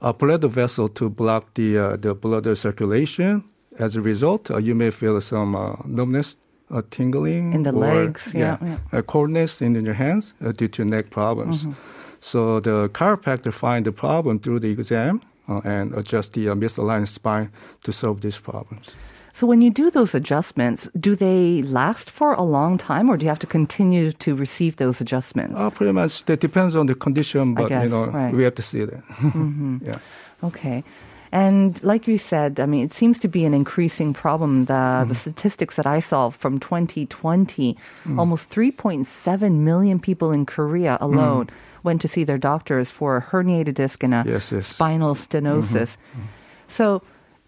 uh, 0.00 0.12
blood 0.12 0.44
vessel 0.44 0.88
to 0.88 1.10
block 1.10 1.54
the 1.54 1.78
uh, 1.78 1.96
the 1.96 2.14
blood 2.14 2.46
circulation. 2.56 3.42
As 3.78 3.96
a 3.96 4.00
result, 4.00 4.50
uh, 4.50 4.58
you 4.58 4.74
may 4.74 4.90
feel 4.90 5.20
some 5.20 5.56
uh, 5.56 5.76
numbness, 5.84 6.36
uh, 6.70 6.82
tingling 6.90 7.52
In 7.54 7.62
the 7.62 7.70
or, 7.70 7.80
legs, 7.80 8.32
yeah, 8.34 8.58
yeah. 8.62 8.78
Uh, 8.92 9.02
coldness 9.02 9.62
in 9.62 9.72
your 9.84 9.94
hands 9.94 10.34
uh, 10.44 10.52
due 10.52 10.68
to 10.68 10.84
neck 10.84 11.10
problems. 11.10 11.64
Mm-hmm. 11.64 11.72
So 12.20 12.60
the 12.60 12.88
chiropractor 12.92 13.52
find 13.52 13.84
the 13.86 13.92
problem 13.92 14.38
through 14.38 14.60
the 14.60 14.70
exam 14.70 15.22
and 15.64 15.94
adjust 15.94 16.32
the 16.32 16.48
uh, 16.48 16.54
misaligned 16.54 17.08
spine 17.08 17.50
to 17.84 17.92
solve 17.92 18.20
these 18.20 18.38
problems. 18.38 18.90
So, 19.32 19.46
when 19.46 19.62
you 19.62 19.70
do 19.70 19.90
those 19.90 20.14
adjustments, 20.14 20.88
do 20.98 21.14
they 21.14 21.62
last 21.62 22.10
for 22.10 22.34
a 22.34 22.42
long 22.42 22.78
time, 22.78 23.08
or 23.08 23.16
do 23.16 23.24
you 23.24 23.28
have 23.28 23.38
to 23.38 23.46
continue 23.46 24.12
to 24.12 24.34
receive 24.34 24.76
those 24.76 25.00
adjustments? 25.00 25.54
Uh, 25.56 25.70
pretty 25.70 25.92
much 25.92 26.24
that 26.24 26.40
depends 26.40 26.74
on 26.74 26.86
the 26.86 26.94
condition, 26.94 27.54
but 27.54 27.68
guess, 27.68 27.84
you 27.84 27.90
know 27.90 28.06
right. 28.06 28.28
Mm-hmm. 28.28 28.36
we 28.36 28.44
have 28.44 28.54
to 28.56 28.62
see 28.62 28.84
that. 28.84 29.02
yeah. 29.86 29.98
Okay. 30.42 30.84
And 31.32 31.80
like 31.84 32.08
you 32.08 32.18
said, 32.18 32.58
I 32.58 32.66
mean, 32.66 32.84
it 32.84 32.92
seems 32.92 33.16
to 33.18 33.28
be 33.28 33.44
an 33.44 33.54
increasing 33.54 34.12
problem. 34.12 34.64
The, 34.64 35.04
the 35.06 35.14
statistics 35.14 35.76
that 35.76 35.86
I 35.86 36.00
saw 36.00 36.30
from 36.30 36.58
2020, 36.58 37.76
almost 38.18 38.50
3.7 38.50 39.52
million 39.58 40.00
people 40.00 40.32
in 40.32 40.44
Korea 40.44 40.98
alone 41.00 41.48
went 41.84 42.00
to 42.02 42.08
see 42.08 42.24
their 42.24 42.38
doctors 42.38 42.90
for 42.90 43.16
a 43.16 43.22
herniated 43.22 43.74
disc 43.74 44.02
and 44.02 44.12
a 44.14 44.24
Yes, 44.26 44.50
yes. 44.52 44.66
spinal 44.66 45.14
stenosis. 45.14 45.96
So, 46.68 47.02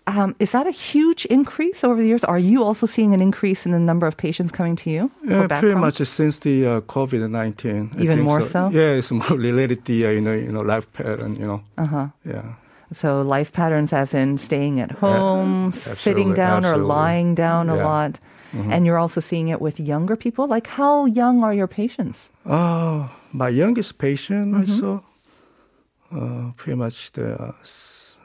um, 0.06 0.34
is 0.38 0.50
that 0.52 0.66
a 0.66 0.72
huge 0.72 1.26
increase 1.26 1.84
over 1.84 2.00
the 2.00 2.06
years? 2.08 2.24
Are 2.24 2.38
you 2.38 2.64
also 2.64 2.86
seeing 2.86 3.14
an 3.14 3.20
increase 3.20 3.64
in 3.66 3.72
the 3.72 3.78
number 3.78 4.06
of 4.06 4.16
patients 4.16 4.50
coming 4.50 4.74
to 4.76 4.90
you? 4.90 5.10
for 5.24 5.30
Yeah, 5.30 5.46
pretty 5.60 5.74
much 5.76 5.96
since 5.98 6.40
the 6.40 6.66
uh, 6.66 6.80
COVID 6.82 7.30
nineteen. 7.30 7.90
Even 7.98 8.20
more 8.20 8.42
so? 8.42 8.68
Yeah, 8.70 8.98
it's 8.98 9.10
more 9.22 9.36
related 9.36 9.84
to 9.86 9.92
uh, 10.06 10.10
you 10.10 10.20
know 10.20 10.32
you 10.34 10.50
know 10.50 10.60
life 10.62 10.92
pattern. 10.92 11.36
You 11.36 11.46
know. 11.46 11.62
Uh 11.78 11.86
huh. 11.86 12.06
Yeah. 12.26 12.54
So 12.92 13.22
life 13.22 13.52
patterns, 13.52 13.92
as 13.92 14.14
in 14.14 14.38
staying 14.38 14.80
at 14.80 14.90
home, 14.92 15.72
sitting 15.72 15.92
absolutely, 15.92 16.34
down, 16.34 16.64
or 16.64 16.76
lying 16.76 17.34
down 17.34 17.68
a 17.70 17.76
Yeah. 17.76 17.84
lot, 17.84 18.20
and 18.70 18.84
you're 18.86 18.98
also 18.98 19.20
seeing 19.20 19.48
it 19.48 19.60
with 19.60 19.80
younger 19.80 20.16
people. 20.16 20.46
Like, 20.46 20.66
how 20.66 21.06
young 21.06 21.42
are 21.42 21.54
your 21.54 21.66
patients? 21.68 22.30
Oh, 22.44 23.08
my 23.32 23.48
youngest 23.48 23.96
patient 23.98 24.52
Mm-hmm. 24.54 24.72
I 24.72 24.78
saw, 24.80 25.00
uh, 26.14 26.52
pretty 26.56 26.76
much 26.76 27.12
the 27.12 27.34
uh, 27.34 27.52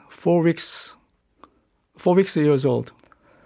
four 0.08 0.42
weeks, 0.42 0.94
four 1.96 2.14
weeks 2.14 2.36
years 2.36 2.64
old. 2.64 2.92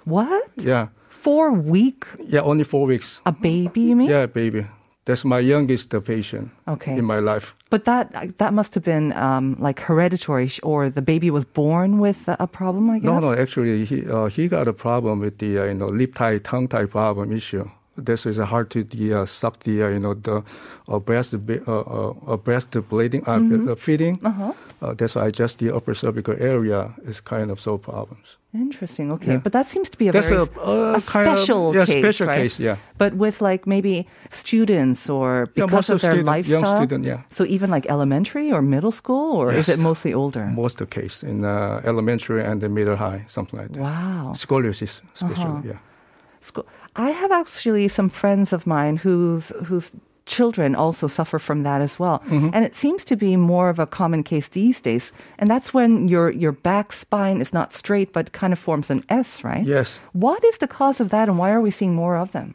What? 0.04 0.50
Yeah, 0.56 0.88
Four 1.08 1.52
week? 1.52 2.04
yeah, 2.18 2.40
only 2.42 2.64
four 2.64 2.86
weeks. 2.86 3.20
A 3.24 3.30
baby? 3.32 3.80
You 3.82 3.96
mean? 3.96 4.10
Yeah, 4.10 4.26
baby. 4.26 4.66
That's 5.04 5.24
my 5.24 5.38
youngest 5.38 5.90
patient 6.04 6.50
Okay. 6.66 6.96
in 6.98 7.04
my 7.04 7.18
life. 7.18 7.54
But 7.72 7.86
that 7.86 8.36
that 8.36 8.52
must 8.52 8.74
have 8.74 8.84
been 8.84 9.14
um, 9.14 9.56
like 9.58 9.80
hereditary, 9.80 10.50
or 10.62 10.90
the 10.90 11.00
baby 11.00 11.30
was 11.30 11.46
born 11.46 12.00
with 12.00 12.20
a 12.26 12.46
problem. 12.46 12.90
I 12.90 12.98
guess. 12.98 13.06
No, 13.06 13.18
no, 13.18 13.32
actually, 13.32 13.86
he 13.86 14.06
uh, 14.06 14.26
he 14.26 14.46
got 14.46 14.68
a 14.68 14.74
problem 14.74 15.20
with 15.20 15.38
the 15.38 15.58
uh, 15.58 15.64
you 15.64 15.74
know 15.80 15.88
lip 15.88 16.14
tie, 16.14 16.36
tongue 16.36 16.68
tie 16.68 16.84
problem 16.84 17.32
issue. 17.32 17.64
This 17.96 18.24
is 18.26 18.38
hard 18.38 18.70
to 18.70 18.84
the, 18.84 19.12
uh, 19.20 19.26
suck 19.26 19.58
the 19.64 19.82
uh, 19.82 19.88
you 19.88 19.98
know 19.98 20.14
the 20.14 20.42
uh, 20.88 20.98
breast 20.98 21.34
uh, 21.34 21.38
uh, 21.66 22.14
uh, 22.26 22.36
breast 22.38 22.70
bleeding 22.88 23.22
uh, 23.26 23.72
uh, 23.72 23.74
feeding. 23.76 24.18
Uh-huh. 24.24 24.52
Uh, 24.80 24.94
that's 24.94 25.14
why 25.14 25.30
just 25.30 25.58
the 25.58 25.70
upper 25.76 25.94
cervical 25.94 26.34
area 26.40 26.90
is 27.06 27.20
kind 27.20 27.50
of 27.50 27.60
so 27.60 27.76
problems. 27.78 28.36
Interesting. 28.54 29.12
Okay, 29.12 29.32
Yeah. 29.32 29.40
but 29.44 29.52
that 29.52 29.66
seems 29.66 29.88
to 29.90 29.96
be 29.98 30.08
a 30.08 30.12
That's 30.12 30.28
very 30.28 30.40
a, 30.40 30.44
a 30.96 31.00
kind 31.06 31.28
of- 31.28 31.38
special 31.38 31.74
yeah, 31.74 31.84
case, 31.86 32.02
special 32.02 32.26
right? 32.26 32.42
case, 32.42 32.58
yeah. 32.58 32.76
But 32.98 33.12
with 33.14 33.40
like 33.42 33.66
maybe 33.66 34.06
students 34.30 35.08
or 35.10 35.48
Yeah, 35.54 35.66
because 35.66 35.72
most 35.72 35.88
of 35.90 35.94
of 35.96 36.00
their 36.02 36.12
student- 36.12 36.26
lifestyle. 36.26 36.76
student, 36.76 37.04
yeah. 37.04 37.20
So 37.30 37.44
even 37.44 37.70
like 37.70 37.86
elementary 37.90 38.50
or 38.52 38.62
middle 38.62 38.92
school, 38.92 39.36
or 39.36 39.52
is 39.52 39.68
it 39.68 39.78
mostly 39.78 40.12
older? 40.14 40.46
Most 40.46 40.80
of 40.80 40.88
the 40.90 41.00
case 41.00 41.22
in 41.22 41.44
uh, 41.44 41.80
elementary 41.84 42.42
and 42.44 42.60
the 42.60 42.68
middle 42.68 42.96
high, 42.96 43.24
something 43.28 43.60
like 43.60 43.72
that. 43.72 43.80
Wow. 43.82 44.32
Scoliosis, 44.34 45.00
especially. 45.14 45.44
Uh-huh. 45.44 45.62
Yeah. 45.72 45.78
School. 46.44 46.66
I 46.96 47.10
have 47.10 47.32
actually 47.32 47.88
some 47.88 48.08
friends 48.10 48.52
of 48.52 48.66
mine 48.66 48.96
whose 48.98 49.52
whose 49.68 49.92
children 50.24 50.76
also 50.76 51.08
suffer 51.08 51.38
from 51.38 51.62
that 51.64 51.80
as 51.82 51.98
well, 51.98 52.18
Mm-hmm. 52.28 52.50
and 52.54 52.64
it 52.64 52.74
seems 52.76 53.04
to 53.04 53.16
be 53.16 53.36
more 53.36 53.68
of 53.70 53.78
a 53.78 53.86
common 53.86 54.22
case 54.22 54.48
these 54.48 54.80
days. 54.80 55.12
And 55.38 55.50
that's 55.50 55.74
when 55.74 56.08
your 56.08 56.30
your 56.30 56.52
back 56.52 56.92
spine 56.92 57.40
is 57.40 57.52
not 57.52 57.72
straight 57.72 58.12
but 58.12 58.30
kind 58.32 58.52
of 58.52 58.58
forms 58.58 58.90
an 58.90 59.02
S, 59.08 59.42
right? 59.44 59.66
Yes. 59.66 59.98
What 60.12 60.44
is 60.44 60.58
the 60.58 60.68
cause 60.68 61.00
of 61.02 61.08
that, 61.10 61.28
and 61.28 61.38
why 61.38 61.50
are 61.50 61.60
we 61.60 61.70
seeing 61.70 61.94
more 61.94 62.16
of 62.22 62.30
them? 62.30 62.54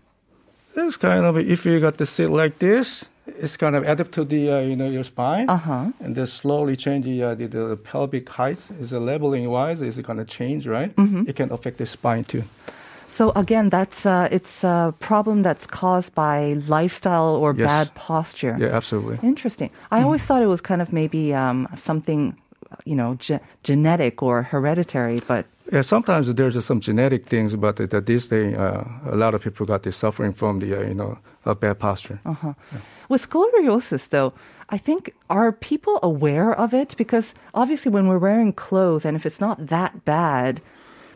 It's 0.75 0.98
kind 0.98 1.25
of 1.25 1.38
if 1.38 1.65
you 1.65 1.79
got 1.79 1.98
to 1.98 2.06
sit 2.06 2.29
like 2.29 2.60
this, 2.60 3.06
it's 3.25 3.58
kind 3.58 3.75
of 3.75 3.84
adapt 3.84 4.12
to 4.13 4.24
the 4.24 4.51
uh, 4.51 4.60
you 4.70 4.75
know 4.75 4.89
your 4.89 5.03
spine, 5.03 5.50
Uh-huh. 5.50 5.91
and 6.00 6.15
then 6.15 6.27
slowly 6.27 6.75
change 6.75 7.03
the, 7.06 7.24
uh, 7.24 7.36
the 7.36 7.48
the 7.48 7.75
pelvic 7.77 8.29
height. 8.29 8.60
Is 8.82 8.94
a 8.94 9.00
leveling 9.00 9.50
wise 9.50 9.82
is 9.82 9.98
it 9.98 10.06
going 10.06 10.20
to 10.25 10.25
change, 10.38 10.67
right? 10.67 10.96
Mm-hmm. 10.96 11.27
It 11.29 11.36
can 11.36 11.51
affect 11.51 11.77
the 11.77 11.86
spine 11.86 12.24
too. 12.24 12.44
So 13.08 13.32
again, 13.36 13.70
that's 13.70 14.06
uh, 14.06 14.28
it's 14.32 14.64
a 14.64 14.94
problem 15.00 15.42
that's 15.44 15.66
caused 15.66 16.14
by 16.14 16.56
lifestyle 16.68 17.36
or 17.36 17.54
Yes. 17.54 17.66
bad 17.68 17.96
posture. 17.96 18.56
Yeah, 18.60 18.76
absolutely. 18.76 19.18
Interesting. 19.24 19.70
I 19.92 20.04
always 20.04 20.24
thought 20.26 20.42
it 20.42 20.48
was 20.48 20.62
kind 20.62 20.82
of 20.82 20.92
maybe 20.92 21.34
um, 21.34 21.68
something, 21.76 22.36
you 22.86 22.96
know, 22.96 23.16
ge- 23.16 23.40
genetic 23.64 24.22
or 24.22 24.44
hereditary, 24.44 25.22
but 25.28 25.46
Yeah, 25.72 25.84
sometimes 25.84 26.34
there's 26.34 26.66
some 26.66 26.80
genetic 26.80 27.26
things, 27.30 27.56
but 27.56 27.76
that 27.78 28.06
this 28.06 28.28
day 28.30 28.56
uh, 28.56 28.84
a 29.12 29.16
lot 29.16 29.34
of 29.34 29.42
people 29.42 29.66
got 29.66 29.82
this 29.84 29.98
suffering 29.98 30.34
from 30.34 30.60
the 30.60 30.76
uh, 30.80 30.82
you 30.88 30.94
know 30.94 31.18
uh, 31.46 31.54
bad 31.56 31.78
posture. 31.80 32.20
Uh-huh. 32.26 32.54
With 33.10 33.30
scoliosis, 33.30 34.08
though, 34.10 34.32
I 34.70 34.78
think 34.78 35.12
are 35.30 35.52
people 35.52 36.00
aware 36.04 36.52
of 36.54 36.74
it? 36.74 36.96
Because 36.98 37.34
obviously, 37.54 37.92
when 37.92 38.08
we're 38.08 38.20
wearing 38.30 38.54
clothes, 38.54 39.06
and 39.06 39.16
if 39.16 39.26
it's 39.26 39.40
not 39.42 39.68
that 39.68 39.92
bad, 40.06 40.62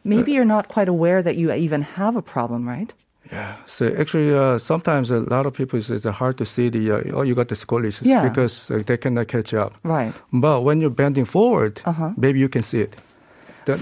maybe 0.04 0.32
you're 0.32 0.46
not 0.46 0.68
quite 0.68 0.88
aware 0.90 1.22
that 1.24 1.36
you 1.36 1.52
even 1.54 1.82
have 1.82 2.16
a 2.16 2.22
problem, 2.22 2.68
right? 2.68 2.94
Yeah. 3.32 3.56
So 3.68 3.86
actually, 3.98 4.34
uh, 4.34 4.58
sometimes 4.58 5.10
a 5.12 5.20
lot 5.20 5.46
of 5.46 5.54
people 5.54 5.80
it's, 5.80 5.90
it's 5.90 6.06
hard 6.06 6.38
to 6.38 6.46
see 6.46 6.70
the 6.70 6.92
uh, 6.92 7.18
oh 7.18 7.22
you 7.22 7.36
got 7.36 7.48
the 7.48 7.56
scoliosis 7.56 8.06
Yeah. 8.06 8.28
because 8.28 8.70
uh, 8.72 8.84
they 8.86 8.98
cannot 8.98 9.28
catch 9.28 9.54
up. 9.54 9.74
Right. 9.84 10.14
But 10.34 10.64
when 10.64 10.82
you're 10.82 10.90
bending 10.96 11.26
forward, 11.26 11.82
Uh-huh. 11.86 12.12
maybe 12.18 12.40
you 12.40 12.50
can 12.50 12.64
see 12.64 12.82
it. 12.82 12.96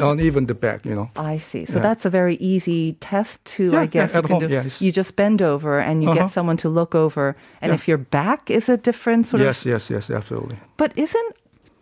On 0.01 0.19
even 0.19 0.45
the 0.45 0.53
back, 0.53 0.85
you 0.85 0.93
know. 0.93 1.09
I 1.15 1.39
see. 1.39 1.65
So 1.65 1.73
Yeah. 1.75 1.81
that's 1.81 2.05
a 2.05 2.09
very 2.09 2.35
easy 2.35 2.93
test 2.99 3.43
to, 3.57 3.63
I 3.77 3.85
guess, 3.87 4.13
yeah, 4.13 4.21
you 4.21 4.27
home, 4.27 4.39
do. 4.47 4.53
yes. 4.53 4.81
You 4.81 4.91
just 4.91 5.15
bend 5.15 5.41
over 5.41 5.79
and 5.79 6.03
you 6.03 6.09
get 6.13 6.23
Uh-huh. 6.23 6.27
someone 6.33 6.57
to 6.57 6.69
look 6.69 6.93
over. 6.93 7.35
And 7.61 7.69
Yeah. 7.69 7.75
if 7.75 7.87
your 7.87 7.97
back 7.97 8.51
is 8.51 8.69
a 8.69 8.75
different 8.77 9.27
sort 9.27 9.41
yes, 9.41 9.61
of. 9.65 9.71
Yes, 9.71 9.89
yes, 9.89 10.09
yes, 10.09 10.17
absolutely. 10.17 10.57
But 10.77 10.91
isn't, 10.95 11.33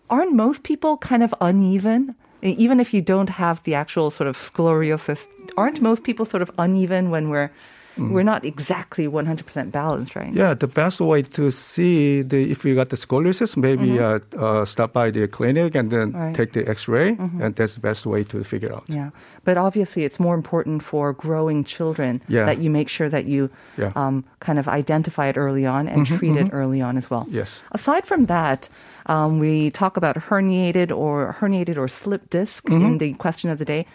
aren't 0.10 0.34
most 0.36 0.62
people 0.63 0.96
kind 0.98 1.24
of 1.24 1.34
uneven? 1.41 2.15
Even 2.41 2.79
if 2.79 2.94
you 2.94 3.01
don't 3.01 3.29
have 3.29 3.63
the 3.63 3.74
actual 3.74 4.12
sort 4.12 4.27
of 4.27 4.38
scoliosis, 4.38 5.25
aren't 5.58 5.82
most 5.82 6.03
people 6.03 6.25
sort 6.25 6.41
of 6.41 6.51
uneven 6.58 7.10
when 7.10 7.29
we're, 7.29 7.51
we're 7.98 8.24
not 8.24 8.46
exactly 8.46 9.08
100% 9.08 9.72
balanced, 9.72 10.16
right? 10.16 10.32
Mm. 10.32 10.36
Yeah, 10.36 10.54
the 10.54 10.68
best 10.68 11.00
way 11.01 11.22
to 11.38 11.51
see 11.51 12.22
the 12.22 12.51
if 12.51 12.63
you 12.66 12.75
got 12.75 12.89
the 12.89 12.96
scoliosis, 12.98 13.58
maybe 13.58 14.00
uh, 14.00 14.20
uh, 14.38 14.66
stop 14.66 14.94
by 14.94 15.12
the 15.12 15.27
clinic 15.27 15.75
and 15.75 15.92
then 15.92 16.08
Mm-hmm. 16.08 16.18
Right. 16.18 16.34
Mm-hmm. 16.34 16.44
take 16.44 16.54
the 16.54 16.63
X-ray, 16.70 17.10
and 17.44 17.56
that's 17.56 17.74
the 17.74 17.80
best 17.82 18.06
way 18.06 18.24
to 18.32 18.44
figure 18.44 18.72
out. 18.74 18.84
Yeah, 18.88 19.10
but 19.44 19.58
obviously 19.58 20.04
it's 20.08 20.20
more 20.20 20.36
important 20.36 20.84
for 20.84 21.13
growing 21.13 21.63
children 21.66 22.22
Yeah. 22.27 22.46
that 22.46 22.58
you 22.63 22.70
make 22.70 22.88
sure 22.89 23.10
that 23.10 23.25
you 23.25 23.50
Yeah. 23.77 23.89
Mm-hmm, 23.89 24.00
um, 24.00 24.16
kind 24.39 24.58
of 24.62 24.68
identify 24.68 25.27
it 25.34 25.38
early 25.38 25.66
on 25.66 25.88
and 25.88 26.06
treat 26.06 26.36
it 26.38 26.50
early 26.54 26.82
on 26.82 26.98
as 27.01 27.10
well. 27.12 27.25
Yes. 27.30 27.50
Aside 27.72 28.06
from 28.06 28.27
that, 28.27 28.70
um, 29.08 29.39
we 29.39 29.70
talk 29.82 29.98
about 29.98 30.16
herniated 30.30 30.92
or 30.92 31.36
herniated 31.39 31.77
or 31.82 31.88
slip 31.88 32.30
disc 32.30 32.63
Mm-hmm. 32.68 32.86
in 32.88 32.94
the 33.04 33.10
question 33.24 33.50
of 33.54 33.58
the 33.62 33.66
day. 33.66 33.86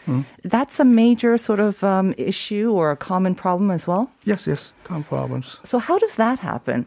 That's 0.55 0.77
a 0.81 0.85
major 1.05 1.33
sort 1.39 1.61
of 1.61 1.83
um, 1.85 2.15
issue 2.17 2.69
or 2.79 2.91
a 2.91 2.97
common 2.97 3.35
problem 3.35 3.71
as 3.71 3.85
well. 3.87 3.92
Yes, 4.25 4.47
yes, 4.47 4.73
common 4.85 5.05
problems. 5.05 5.61
So 5.65 5.79
how 5.79 5.99
does 5.99 6.15
that 6.17 6.39
happen? 6.39 6.85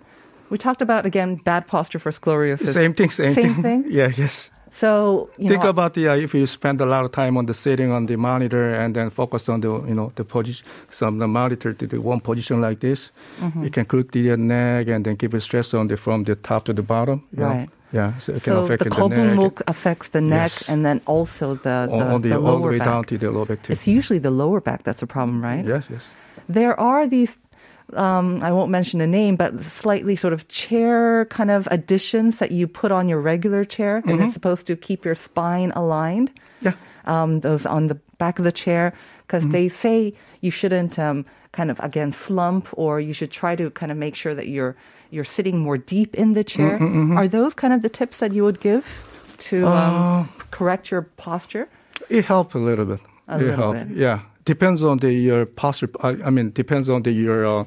We 0.49 0.57
talked 0.57 0.81
about 0.81 1.05
again 1.05 1.35
bad 1.43 1.63
posture 1.67 1.99
for 2.01 2.11
scoliosis. 2.11 2.73
Same 2.73 2.93
thing, 2.93 3.11
same, 3.11 3.33
Same 3.33 3.61
thing? 3.61 3.85
Yeah, 3.99 4.11
yes. 4.17 4.49
So 4.71 4.89
you 5.37 5.49
Think 5.49 5.63
know, 5.63 5.69
about 5.69 5.93
the 5.93 6.09
uh, 6.09 6.23
if 6.25 6.33
you 6.33 6.45
spend 6.47 6.81
a 6.81 6.85
lot 6.85 7.03
of 7.05 7.11
time 7.11 7.37
on 7.39 7.45
the 7.45 7.53
sitting 7.53 7.91
on 7.91 8.05
the 8.07 8.15
monitor 8.17 8.75
and 8.83 8.93
then 8.95 9.09
focus 9.09 9.49
on 9.49 9.61
the 9.61 9.67
you 9.87 9.93
know 9.95 10.11
the 10.15 10.23
position, 10.23 10.65
some 10.91 11.19
the 11.19 11.27
monitor 11.27 11.73
to 11.73 11.87
the 11.87 11.97
one 11.97 12.19
position 12.19 12.61
like 12.61 12.79
this, 12.79 13.11
Mm-hmm. 13.41 13.65
it 13.65 13.73
can 13.73 13.85
crook 13.85 14.11
the 14.11 14.31
uh, 14.31 14.35
neck 14.37 14.87
and 14.89 15.03
then 15.05 15.15
give 15.15 15.37
a 15.37 15.39
stress 15.39 15.73
on 15.73 15.87
the 15.87 15.95
from 15.97 16.23
the 16.25 16.35
top 16.35 16.63
to 16.65 16.73
the 16.73 16.81
bottom. 16.83 17.19
know. 17.31 17.45
Right. 17.47 17.69
Yeah, 17.93 18.11
so 18.19 18.31
it 18.33 18.43
can 18.43 18.53
so 18.53 18.63
affect 18.63 18.83
the. 18.83 18.89
Kobumuk 18.89 19.61
affects 19.67 20.09
the 20.09 20.19
neck 20.19 20.51
Yes. 20.51 20.69
and 20.69 20.83
then 20.83 20.99
also 21.05 21.45
the, 21.55 21.87
the, 21.89 21.97
the, 21.97 21.97
the 21.97 22.11
all 22.11 22.19
the 22.19 22.37
lower 22.39 22.69
way 22.71 22.77
back. 22.79 22.87
down 22.87 23.03
to 23.05 23.17
the 23.17 23.29
lower 23.31 23.45
back 23.45 23.61
too. 23.63 23.71
It's 23.73 23.87
usually 23.87 24.19
the 24.19 24.31
lower 24.31 24.59
back 24.61 24.83
that's 24.83 25.01
a 25.03 25.07
problem, 25.07 25.41
right? 25.41 25.65
Yes, 25.65 25.85
yes. 25.89 26.03
There 26.47 26.79
are 26.79 27.07
these, 27.07 27.35
um, 27.93 28.41
I 28.41 28.51
won't 28.51 28.71
mention 28.71 29.01
a 29.01 29.07
name, 29.07 29.35
but 29.35 29.63
slightly 29.63 30.15
sort 30.15 30.33
of 30.33 30.47
chair 30.47 31.25
kind 31.25 31.51
of 31.51 31.67
additions 31.71 32.39
that 32.39 32.51
you 32.51 32.67
put 32.67 32.91
on 32.91 33.07
your 33.07 33.19
regular 33.19 33.63
chair, 33.65 34.01
and 34.05 34.21
it's 34.21 34.33
supposed 34.33 34.67
to 34.67 34.75
keep 34.75 35.05
your 35.05 35.15
spine 35.15 35.71
aligned. 35.75 36.31
Yeah. 36.61 36.73
Um, 37.05 37.41
those 37.41 37.65
on 37.65 37.87
the 37.87 37.95
back 38.17 38.39
of 38.39 38.45
the 38.45 38.51
chair, 38.51 38.93
because 39.27 39.47
they 39.47 39.69
say 39.69 40.13
you 40.41 40.51
shouldn't 40.51 40.97
um, 40.97 41.25
kind 41.51 41.69
of 41.69 41.79
again 41.79 42.13
slump, 42.13 42.69
or 42.73 42.99
you 42.99 43.13
should 43.13 43.31
try 43.31 43.55
to 43.55 43.69
kind 43.71 43.91
of 43.91 43.97
make 43.97 44.15
sure 44.15 44.33
that 44.33 44.47
you're 44.47 44.75
you're 45.11 45.25
sitting 45.25 45.59
more 45.59 45.77
deep 45.77 46.15
in 46.15 46.33
the 46.33 46.43
chair. 46.43 46.81
Are 47.15 47.27
those 47.27 47.53
kind 47.53 47.73
of 47.73 47.81
the 47.81 47.89
tips 47.89 48.17
that 48.17 48.33
you 48.33 48.43
would 48.43 48.59
give 48.59 49.35
to 49.39 49.67
um, 49.67 50.29
correct 50.51 50.89
your 50.89 51.03
posture? 51.17 51.67
It 52.09 52.25
helps 52.25 52.55
a 52.55 52.59
little 52.59 52.85
bit. 52.85 52.99
A 53.27 53.35
it 53.35 53.41
little 53.41 53.73
helps. 53.73 53.89
bit. 53.89 53.97
Yeah, 53.97 54.21
depends 54.45 54.81
on 54.83 54.97
the 54.99 55.11
your 55.11 55.45
posture. 55.45 55.89
I, 56.01 56.09
I 56.27 56.29
mean, 56.29 56.51
depends 56.51 56.89
on 56.89 57.03
the 57.03 57.11
your 57.11 57.45
uh, 57.45 57.65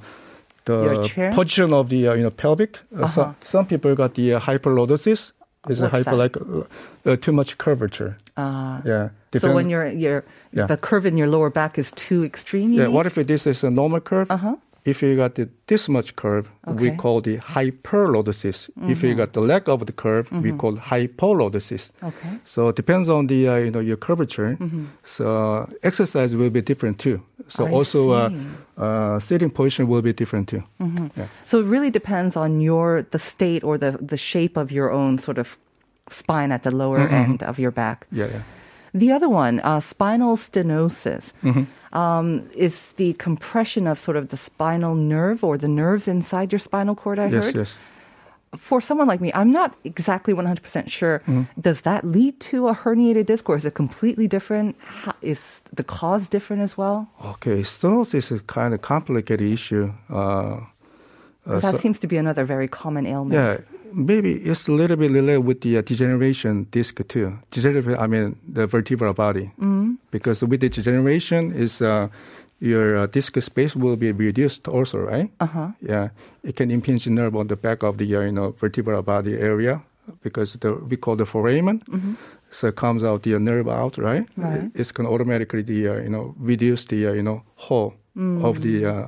the 0.65 1.31
position 1.35 1.73
of 1.73 1.89
the 1.89 2.09
uh, 2.09 2.15
you 2.15 2.23
know 2.23 2.31
pelvic. 2.31 2.79
Uh, 2.93 3.03
Uh-huh. 3.03 3.07
some, 3.09 3.37
some 3.43 3.67
people 3.67 3.95
got 3.95 4.15
the 4.15 4.35
uh, 4.35 4.41
hyperlordosis. 4.41 5.33
It's 5.69 5.81
a 5.81 5.89
hyper 5.89 6.15
like 6.15 6.37
uh, 6.37 6.63
uh, 7.05 7.17
too 7.17 7.33
much 7.33 7.59
curvature. 7.59 8.17
Uh, 8.37 8.81
yeah. 8.85 9.09
so 9.37 9.55
when 9.55 9.69
your 9.69 9.89
your 9.89 10.25
Yeah. 10.53 10.67
the 10.67 10.77
curve 10.77 11.05
in 11.05 11.17
your 11.17 11.29
lower 11.29 11.51
back 11.51 11.79
is 11.79 11.91
too 11.93 12.25
extreme, 12.25 12.73
yeah, 12.73 12.85
mean? 12.85 12.93
what 12.93 13.07
if 13.07 13.15
this 13.15 13.47
is 13.47 13.65
a 13.65 13.71
normal 13.71 14.01
curve? 14.01 14.31
Uh-huh. 14.31 14.57
If 14.89 15.03
you 15.03 15.17
got 15.17 15.35
the, 15.35 15.49
this 15.67 15.89
much 15.89 16.17
curve, 16.17 16.47
we 16.67 16.73
Okay. 16.73 16.87
Mm-hmm. 16.89 16.97
call 17.03 17.21
the 17.21 17.37
hyperlordosis. 17.39 18.71
If 18.89 19.03
you 19.03 19.15
got 19.15 19.33
the 19.33 19.41
lack 19.41 19.69
of 19.69 19.87
the 19.87 19.93
curve, 19.93 20.27
we 20.33 20.53
call 20.53 20.75
hypolordosis. 20.77 21.91
Okay. 22.03 22.39
So 22.45 22.69
it 22.69 22.77
depends 22.77 23.09
on 23.09 23.27
the 23.27 23.49
uh, 23.49 23.57
you 23.65 23.71
know 23.71 23.81
your 23.81 23.97
curvature. 23.97 24.57
So 25.05 25.69
exercise 25.83 26.35
will 26.35 26.51
be 26.51 26.63
different 26.63 26.99
too. 26.99 27.21
So 27.49 27.67
I 27.67 27.71
also 27.71 28.01
uh, 28.13 28.31
uh, 28.77 29.21
sitting 29.21 29.51
position 29.51 29.89
will 29.89 30.03
be 30.03 30.13
different 30.13 30.49
too. 30.49 30.63
Yeah. 31.17 31.27
So 31.45 31.59
it 31.61 31.67
really 31.67 31.91
depends 31.91 32.37
on 32.37 32.61
your 32.61 33.03
the 33.11 33.19
state 33.19 33.63
or 33.65 33.79
the 33.79 33.93
the 34.13 34.17
shape 34.17 34.57
of 34.57 34.71
your 34.73 34.91
own 34.93 35.19
sort 35.19 35.39
of 35.39 35.57
spine 36.11 36.53
at 36.53 36.63
the 36.63 36.71
lower 36.71 37.07
end 37.09 37.43
of 37.43 37.59
your 37.59 37.71
back. 37.73 38.07
Yeah, 38.13 38.29
yeah. 38.33 38.43
The 38.95 39.13
other 39.13 39.29
one, 39.29 39.61
uh, 39.61 39.81
spinal 39.81 40.37
stenosis, 40.37 41.33
Mm-hmm. 41.43 41.65
um, 41.97 42.49
is 42.55 42.75
the 42.97 43.13
compression 43.15 43.87
of 43.87 43.99
sort 43.99 44.17
of 44.17 44.29
the 44.29 44.37
spinal 44.37 44.95
nerve 44.95 45.43
or 45.45 45.59
the 45.59 45.69
nerves 45.69 46.09
inside 46.09 46.53
your 46.53 46.59
spinal 46.59 46.95
cord. 46.95 47.19
I 47.19 47.27
Yes, 47.29 47.45
heard. 47.45 47.55
yes. 47.57 47.75
For 48.57 48.81
someone 48.81 49.07
like 49.07 49.21
me, 49.21 49.31
I'm 49.35 49.51
not 49.53 49.75
exactly 49.85 50.33
100% 50.33 50.89
sure. 50.89 51.19
Mm-hmm. 51.27 51.61
Does 51.61 51.83
that 51.83 52.03
lead 52.05 52.41
to 52.51 52.69
a 52.69 52.75
herniated 52.75 53.27
disc, 53.27 53.47
or 53.49 53.57
is 53.57 53.67
it 53.67 53.75
completely 53.75 54.27
different? 54.27 54.75
How, 54.81 55.13
is 55.21 55.61
the 55.71 55.85
cause 55.85 56.29
different 56.29 56.63
as 56.63 56.75
well? 56.79 57.09
Okay, 57.25 57.61
stenosis 57.61 58.15
is 58.15 58.31
a 58.33 58.39
kind 58.41 58.73
of 58.73 58.81
complicated 58.81 59.47
issue. 59.53 59.93
Uh, 60.09 60.61
'Cause 61.47 61.63
that 61.63 61.81
seems 61.81 61.99
to 62.01 62.07
be 62.07 62.17
another 62.19 62.45
very 62.45 62.69
common 62.69 63.07
ailment. 63.07 63.35
Yeah, 63.41 63.57
maybe 63.93 64.33
it's 64.35 64.69
a 64.69 64.73
little 64.73 64.97
bit 64.97 65.11
related 65.11 65.41
with 65.41 65.61
the 65.61 65.79
uh, 65.79 65.83
degeneration 65.83 66.67
disc 66.71 67.01
too. 67.09 67.39
Degeneration, 67.51 67.99
I 67.99 68.07
mean 68.07 68.37
the 68.47 68.67
vertebral 68.67 69.15
body, 69.15 69.53
mm. 69.61 69.97
because 70.11 70.43
with 70.43 70.61
the 70.61 70.69
degeneration 70.69 71.53
is 71.53 71.83
uh, 71.83 72.09
your 72.61 72.99
uh, 72.99 73.07
disc 73.07 73.41
space 73.41 73.77
will 73.77 73.97
be 73.97 74.13
reduced 74.13 74.69
also, 74.69 74.99
right? 74.99 75.31
Uh 75.41 75.47
huh. 75.47 75.69
Yeah, 75.81 76.09
it 76.43 76.57
can 76.57 76.71
impinge 76.71 77.05
the 77.05 77.11
nerve 77.11 77.37
on 77.37 77.47
the 77.47 77.57
back 77.57 77.83
of 77.83 77.99
the 77.99 78.17
uh, 78.17 78.21
you 78.23 78.33
know 78.33 78.51
vertebral 78.53 79.03
body 79.03 79.35
area 79.35 79.83
because 80.23 80.55
the 80.55 80.75
we 80.75 80.97
call 80.97 81.17
the 81.17 81.27
foramen. 81.27 81.83
So 82.51 82.69
it 82.69 82.77
comes 82.77 83.05
out 83.05 83.23
the 83.25 83.39
nerve 83.39 83.69
out, 83.69 83.99
right? 83.99 84.27
Right. 84.37 84.71
It's 84.75 84.91
going 84.91 85.07
to 85.07 85.13
automatically 85.13 85.63
the 85.63 85.89
uh, 85.89 85.97
you 85.97 86.09
know 86.09 86.35
reduce 86.39 86.87
the 86.87 87.09
uh, 87.09 87.13
you 87.13 87.23
know 87.23 87.43
hole 87.57 87.95
of 88.19 88.61
the 88.63 88.85
uh, 88.85 89.07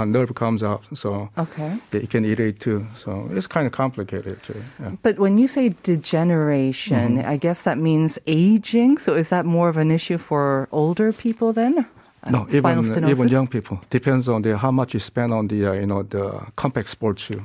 uh, 0.00 0.04
nerve 0.06 0.34
comes 0.34 0.62
out. 0.62 0.82
So 0.94 1.28
Okay. 1.36 1.76
it 1.92 2.08
can 2.10 2.24
irritate 2.24 2.58
too. 2.60 2.86
So 3.04 3.28
it's 3.36 3.46
kind 3.46 3.66
of 3.66 3.72
complicated. 3.72 4.38
Yeah. 4.80 4.92
But 5.02 5.18
when 5.18 5.36
you 5.38 5.46
say 5.48 5.74
degeneration, 5.82 7.16
Mm-hmm. 7.16 7.28
I 7.34 7.36
guess 7.36 7.62
that 7.62 7.78
means 7.78 8.18
aging. 8.26 8.98
So 8.98 9.14
is 9.14 9.28
that 9.28 9.44
more 9.44 9.68
of 9.68 9.76
an 9.76 9.90
issue 9.90 10.18
for 10.18 10.68
older 10.72 11.12
people 11.12 11.52
then? 11.52 11.74
Uh, 12.24 12.30
No, 12.30 12.46
spinal 12.48 12.84
even 12.84 13.02
stenosis? 13.04 13.10
even 13.10 13.28
young 13.28 13.46
people 13.48 13.76
depends 13.90 14.28
on 14.28 14.42
the 14.42 14.56
how 14.56 14.70
much 14.72 14.94
you 14.94 15.00
spend 15.00 15.32
on 15.32 15.48
the 15.48 15.66
uh, 15.66 15.72
you 15.80 15.86
know 15.86 16.02
the 16.02 16.24
compact 16.56 16.88
sports 16.88 17.22
shoe. 17.22 17.42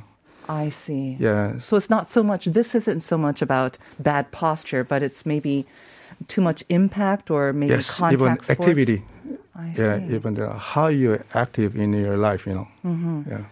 I 0.48 0.70
see. 0.70 1.16
Yeah, 1.20 1.58
So 1.60 1.76
it's 1.76 1.90
not 1.90 2.08
so 2.08 2.22
much, 2.22 2.44
this 2.44 2.74
isn't 2.74 3.02
so 3.02 3.18
much 3.18 3.42
about 3.42 3.78
bad 3.98 4.24
posture, 4.30 4.84
but 4.84 5.02
it's 5.02 5.26
maybe 5.26 5.64
too 6.28 6.40
much 6.40 6.62
impact 6.68 7.30
or 7.30 7.52
maybe 7.52 7.74
yes, 7.74 7.90
contact 7.98 8.12
even 8.22 8.32
sports. 8.34 8.50
activity. 8.50 9.02
I 9.56 9.72
Yeah, 9.76 9.98
see. 9.98 10.14
even 10.14 10.34
the, 10.34 10.52
how 10.52 10.86
you're 10.88 11.24
active 11.34 11.74
in 11.76 11.92
your 11.92 12.16
life, 12.16 12.46
you 12.46 12.54
know. 12.54 12.68
Mm-hmm. 12.84 13.30
Yeah. 13.30 13.44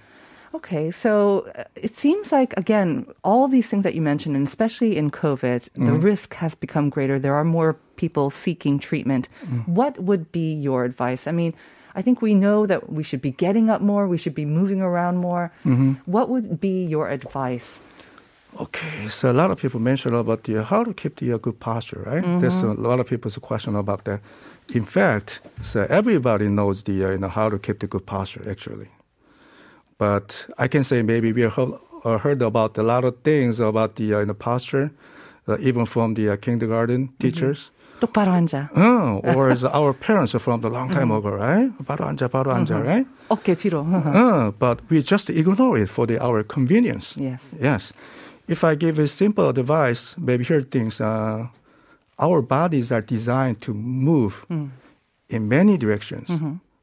Okay, 0.54 0.90
so 0.92 1.48
uh, 1.58 1.64
it 1.74 1.96
seems 1.96 2.30
like 2.30 2.54
again, 2.56 3.06
all 3.24 3.48
these 3.48 3.66
things 3.66 3.82
that 3.82 3.94
you 3.94 4.02
mentioned, 4.02 4.36
and 4.36 4.46
especially 4.46 4.96
in 4.96 5.10
COVID, 5.10 5.60
the 5.74 5.80
Mm-hmm. 5.80 6.00
risk 6.00 6.34
has 6.34 6.54
become 6.54 6.90
greater. 6.90 7.18
There 7.18 7.34
are 7.34 7.44
more 7.44 7.74
people 7.96 8.30
seeking 8.30 8.78
treatment. 8.78 9.28
Mm. 9.46 9.66
What 9.66 9.98
would 9.98 10.30
be 10.30 10.52
your 10.54 10.84
advice? 10.84 11.26
I 11.26 11.32
mean, 11.32 11.54
I 11.96 12.02
think 12.02 12.22
we 12.22 12.34
know 12.34 12.66
that 12.66 12.92
we 12.92 13.02
should 13.02 13.22
be 13.22 13.32
getting 13.32 13.70
up 13.70 13.80
more, 13.80 14.06
we 14.06 14.18
should 14.18 14.34
be 14.34 14.44
moving 14.46 14.80
around 14.82 15.16
more. 15.18 15.50
Mm-hmm. 15.64 15.92
What 16.06 16.28
would 16.28 16.60
be 16.60 16.84
your 16.84 17.08
advice? 17.08 17.80
Okay, 18.59 19.07
so 19.09 19.29
a 19.29 19.33
lot 19.33 19.51
of 19.51 19.61
people 19.61 19.79
mention 19.79 20.13
about 20.15 20.43
the 20.43 20.63
how 20.63 20.83
to 20.83 20.91
keep 20.93 21.17
the 21.17 21.33
uh, 21.33 21.37
good 21.37 21.59
posture, 21.59 22.01
right? 22.05 22.23
There's 22.41 22.61
a 22.63 22.73
lot 22.73 22.99
of 22.99 23.07
people's 23.07 23.37
question 23.37 23.75
about 23.75 24.05
that. 24.05 24.21
In 24.73 24.85
fact, 24.85 25.39
so 25.61 25.85
everybody 25.89 26.47
knows 26.49 26.83
the 26.83 27.05
uh, 27.05 27.11
you 27.11 27.17
know 27.19 27.29
how 27.29 27.49
to 27.49 27.59
keep 27.59 27.79
the 27.79 27.87
good 27.87 28.05
posture 28.07 28.43
actually, 28.49 28.89
but 29.97 30.47
I 30.57 30.67
can 30.67 30.83
say 30.83 31.01
maybe 31.03 31.31
we 31.31 31.43
heard, 31.43 31.73
uh, 32.03 32.17
heard 32.17 32.41
about 32.41 32.77
a 32.77 32.83
lot 32.83 33.03
of 33.05 33.17
things 33.23 33.59
about 33.59 33.95
the 33.95 34.13
uh, 34.15 34.19
you 34.19 34.25
know, 34.25 34.33
posture, 34.33 34.91
uh, 35.47 35.57
even 35.59 35.85
from 35.85 36.15
the 36.15 36.29
uh, 36.29 36.35
kindergarten 36.37 37.09
teachers. 37.19 37.71
똑바로 37.99 38.31
앉아. 38.31 38.69
Uh, 38.75 39.19
or 39.35 39.51
is 39.51 39.65
our 39.65 39.91
parents 39.91 40.31
from 40.39 40.61
the 40.61 40.69
long 40.69 40.89
time 40.89 41.11
ago, 41.11 41.29
right? 41.29 41.69
바로 41.85 42.05
앉아, 42.07 42.29
바로 42.29 42.53
앉아, 42.53 42.79
right? 42.81 43.05
어깨 43.27 43.55
뒤로. 43.55 43.85
Uh, 43.85 44.51
but 44.57 44.79
we 44.89 45.01
just 45.03 45.29
ignore 45.29 45.77
it 45.77 45.89
for 45.89 46.07
the, 46.07 46.17
our 46.23 46.41
convenience. 46.41 47.13
yes. 47.17 47.53
Yes. 47.61 47.91
If 48.48 48.62
I 48.64 48.74
give 48.74 48.98
a 48.98 49.08
simple 49.08 49.48
advice, 49.48 50.14
maybe 50.18 50.44
here 50.44 50.62
things, 50.62 51.00
uh, 51.00 51.46
our 52.18 52.42
bodies 52.42 52.92
are 52.92 53.00
designed 53.00 53.60
to 53.62 53.72
move 53.74 54.44
in 55.28 55.48
many 55.48 55.76
directions. 55.78 56.28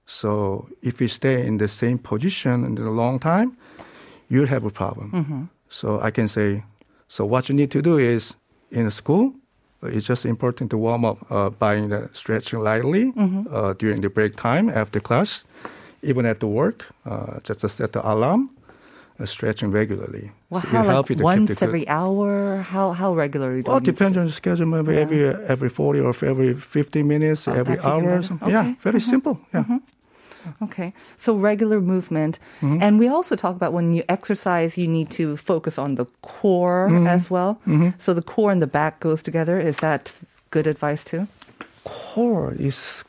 So 0.06 0.68
if 0.82 1.00
we 1.00 1.08
stay 1.08 1.46
in 1.46 1.58
the 1.58 1.68
same 1.68 1.98
position 1.98 2.66
in 2.66 2.78
a 2.78 2.92
long 2.92 3.20
time, 3.20 3.56
you'll 4.30 4.48
have 4.48 4.66
a 4.66 4.72
problem. 4.72 5.50
So 5.70 6.02
I 6.02 6.12
can 6.12 6.28
say, 6.28 6.64
so 7.08 7.26
what 7.26 7.48
you 7.50 7.56
need 7.56 7.72
to 7.72 7.82
do 7.82 7.98
is 7.98 8.36
in 8.72 8.90
school, 8.92 9.34
it's 9.84 10.06
just 10.06 10.26
important 10.26 10.70
to 10.72 10.78
warm 10.78 11.06
up 11.06 11.18
uh, 11.32 11.50
by 11.50 11.78
uh, 11.80 12.08
stretching 12.14 12.60
lightly 12.60 13.14
uh, 13.52 13.74
during 13.80 14.02
the 14.02 14.10
break 14.10 14.36
time 14.36 14.70
after 14.70 15.00
class, 15.00 15.44
even 16.04 16.26
at 16.26 16.40
the 16.40 16.48
work, 16.48 16.86
uh, 17.06 17.40
just 17.44 17.62
to 17.62 17.70
set 17.70 17.92
the 17.94 18.02
alarm, 18.08 18.50
stretching 19.26 19.72
regularly. 19.72 20.32
Well, 20.50 20.62
So 20.62 20.68
how, 20.68 20.80
like 20.84 20.88
help 20.94 21.10
you 21.10 21.16
to 21.16 21.20
keep 21.22 21.24
once 21.26 21.62
every 21.62 21.88
hour? 21.88 22.58
How 22.62 22.92
how 22.94 23.14
regularly? 23.16 23.62
Do 23.64 23.72
well, 23.72 23.80
to 23.80 23.92
depends 23.92 24.18
on 24.18 24.26
the 24.26 24.32
schedule. 24.32 24.66
Maybe 24.68 24.98
every 24.98 25.24
every 25.48 25.70
forty 25.70 26.00
or 26.00 26.14
every 26.26 26.54
fifty 26.56 27.04
minutes, 27.04 27.48
Oh, 27.48 27.54
every 27.54 27.78
hour. 27.80 28.02
better. 28.02 28.18
Or 28.20 28.24
something. 28.24 28.48
Okay. 28.48 28.58
Mm-hmm. 28.58 28.70
Yeah, 28.70 28.84
very 28.92 29.02
simple. 29.02 29.40
Yeah. 29.54 29.66
Okay. 30.64 30.94
So 31.20 31.36
regular 31.36 31.80
movement. 31.82 32.40
Mm-hmm. 32.62 32.82
And 32.82 33.00
we 33.00 33.08
also 33.08 33.36
talk 33.36 33.56
about 33.56 33.74
when 33.74 33.94
you 33.94 34.04
exercise, 34.10 34.76
you 34.78 34.88
need 34.88 35.10
to 35.12 35.38
focus 35.38 35.78
on 35.78 35.96
the 35.96 36.06
core 36.22 36.90
Mm-hmm. 36.90 37.08
as 37.08 37.30
well. 37.30 37.60
So 38.00 38.14
the 38.14 38.24
core 38.24 38.52
and 38.52 38.62
the 38.62 38.68
back 38.68 39.00
goes 39.00 39.22
together. 39.22 39.60
Is 39.60 39.78
that 39.78 40.12
good 40.50 40.66
advice 40.68 41.04
too? 41.04 41.28
Core 41.84 42.54
is. 42.60 43.04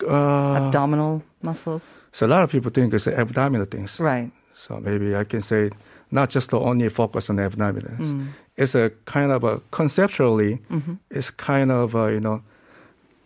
Uh, 0.00 0.54
Abdominal 0.66 1.22
muscles. 1.42 1.82
so 2.12 2.24
a 2.24 2.28
lot 2.30 2.42
of 2.44 2.50
people 2.52 2.70
think 2.70 2.94
it's 2.94 3.08
abdominal 3.08 3.66
things. 3.66 3.98
Right. 3.98 4.30
So 4.58 4.80
maybe 4.80 5.14
I 5.14 5.24
can 5.24 5.40
say 5.42 5.70
not 6.10 6.34
just 6.34 6.52
only 6.52 6.88
focus 6.90 7.30
on 7.30 7.36
abdominals. 7.38 7.98
Mm. 8.00 8.26
It's 8.56 8.74
a 8.74 8.90
kind 9.04 9.30
of 9.30 9.44
a 9.44 9.60
conceptually, 9.70 10.58
Mm-hmm. 10.70 10.94
it's 11.10 11.30
kind 11.30 11.70
of 11.70 11.94
a, 11.94 12.12
you 12.12 12.20
know 12.20 12.42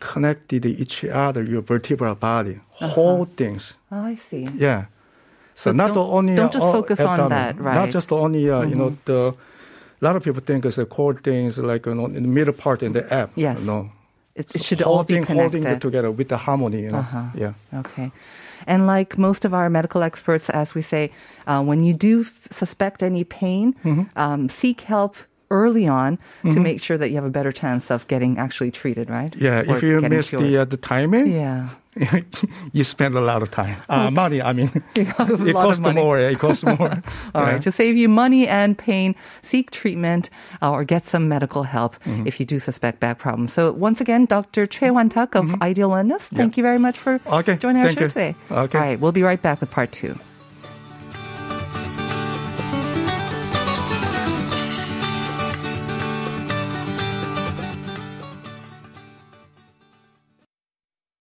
connected 0.01 0.63
to 0.63 0.69
each 0.69 1.05
other, 1.05 1.43
your 1.45 1.63
vertebral 1.63 2.15
body, 2.17 2.59
whole 2.71 3.25
things. 3.37 3.75
Oh, 3.91 4.03
I 4.13 4.17
see. 4.17 4.49
Yeah. 4.59 4.87
So, 5.55 5.71
So 5.71 5.73
not 5.73 5.95
the 5.95 6.03
only 6.03 6.35
don't 6.35 6.53
just 6.53 6.65
uh, 6.65 6.73
focus 6.73 6.99
on 7.01 7.07
abdomen, 7.07 7.29
that, 7.31 7.55
right. 7.61 7.75
Mm-hmm. 7.75 7.85
Not 7.87 7.91
just 7.91 8.09
the 8.09 8.17
only 8.17 8.51
uh, 8.51 8.63
you 8.63 8.75
know 8.75 8.97
the. 9.05 9.35
A 10.01 10.05
lot 10.05 10.17
of 10.17 10.25
people 10.25 10.43
think 10.45 10.65
it's 10.65 10.79
a 10.79 10.85
core 10.87 11.15
things 11.15 11.59
like 11.59 11.87
you 11.87 11.95
know, 11.95 12.07
in 12.07 12.23
the 12.27 12.29
middle 12.39 12.53
part 12.55 12.83
in 12.83 12.93
the 12.93 13.05
app. 13.15 13.31
Yes. 13.37 13.61
No. 13.65 13.91
It, 14.35 14.51
it 14.55 14.63
should 14.65 14.83
all 14.83 15.05
be 15.05 15.15
holding, 15.19 15.39
holding 15.39 15.65
it 15.65 15.81
together 15.81 16.11
with 16.11 16.29
the 16.29 16.37
harmony. 16.37 16.83
You 16.83 16.91
know. 16.91 16.99
Uh-huh. 16.99 17.23
Yeah. 17.37 17.53
Okay. 17.81 18.11
And 18.67 18.87
like 18.87 19.19
most 19.19 19.45
of 19.45 19.53
our 19.55 19.69
medical 19.71 20.03
experts, 20.03 20.51
as 20.51 20.75
we 20.75 20.83
say, 20.83 21.11
uh, 21.47 21.63
when 21.63 21.83
you 21.85 21.95
do 21.95 22.21
f- 22.23 22.49
suspect 22.51 23.03
any 23.03 23.25
pain, 23.25 23.75
Mm-hmm. 23.85 24.03
um, 24.19 24.49
seek 24.49 24.83
help 24.83 25.17
early 25.53 25.87
on 25.87 26.17
to 26.51 26.59
make 26.61 26.81
sure 26.81 26.97
that 26.99 27.09
you 27.11 27.17
have 27.21 27.29
a 27.29 27.35
better 27.39 27.53
chance 27.53 27.91
of 27.95 28.07
getting 28.09 28.39
actually 28.39 28.71
treated, 28.73 29.07
right? 29.11 29.33
Yeah. 29.37 29.69
Or 29.69 29.77
if 29.77 29.83
you 29.85 30.01
miss 30.01 30.31
cured. 30.31 30.43
the 30.45 30.53
uh, 30.63 30.65
the 30.65 30.77
timing, 30.81 31.27
yeah. 31.29 31.69
you 32.73 32.85
spend 32.85 33.15
a 33.15 33.21
lot 33.21 33.43
of 33.45 33.51
time. 33.51 33.77
Uh, 33.89 34.11
money. 34.11 34.41
I 34.41 34.53
mean, 34.55 34.71
it 34.97 35.53
costs 35.53 35.85
more. 35.85 36.17
It 36.19 36.39
costs 36.39 36.65
more. 36.65 36.93
All 37.35 37.43
Yeah. 37.45 37.51
right. 37.53 37.63
To 37.63 37.71
save 37.71 37.97
you 38.01 38.09
money 38.09 38.49
and 38.49 38.77
pain, 38.79 39.15
seek 39.43 39.71
treatment 39.71 40.31
uh, 40.63 40.73
or 40.73 40.85
get 40.85 41.03
some 41.05 41.29
medical 41.29 41.63
help 41.65 41.93
Mm-hmm. 42.05 42.27
if 42.27 42.41
you 42.41 42.47
do 42.47 42.59
suspect 42.59 42.97
back 43.01 43.19
problems. 43.19 43.53
So 43.53 43.73
once 43.89 44.01
again, 44.01 44.25
Dr. 44.27 44.65
Choi 44.67 44.91
Wan 44.97 45.09
Tak 45.09 45.35
of 45.37 45.53
Ideal 45.61 45.91
Wellness, 45.91 46.23
thank 46.33 46.57
you 46.57 46.63
very 46.65 46.79
much 46.79 46.97
for 46.99 47.13
Mm-hmm. 47.19 47.35
Okay, 47.41 47.57
joining 47.61 47.83
our 47.83 47.89
thank 47.93 47.99
show 47.99 48.05
you. 48.05 48.09
today. 48.09 48.35
Okay. 48.51 48.79
All 48.79 48.85
right. 48.89 48.99
We'll 49.01 49.13
be 49.13 49.23
right 49.23 49.43
back 49.43 49.61
with 49.61 49.71
part 49.71 49.93
two. 49.93 50.17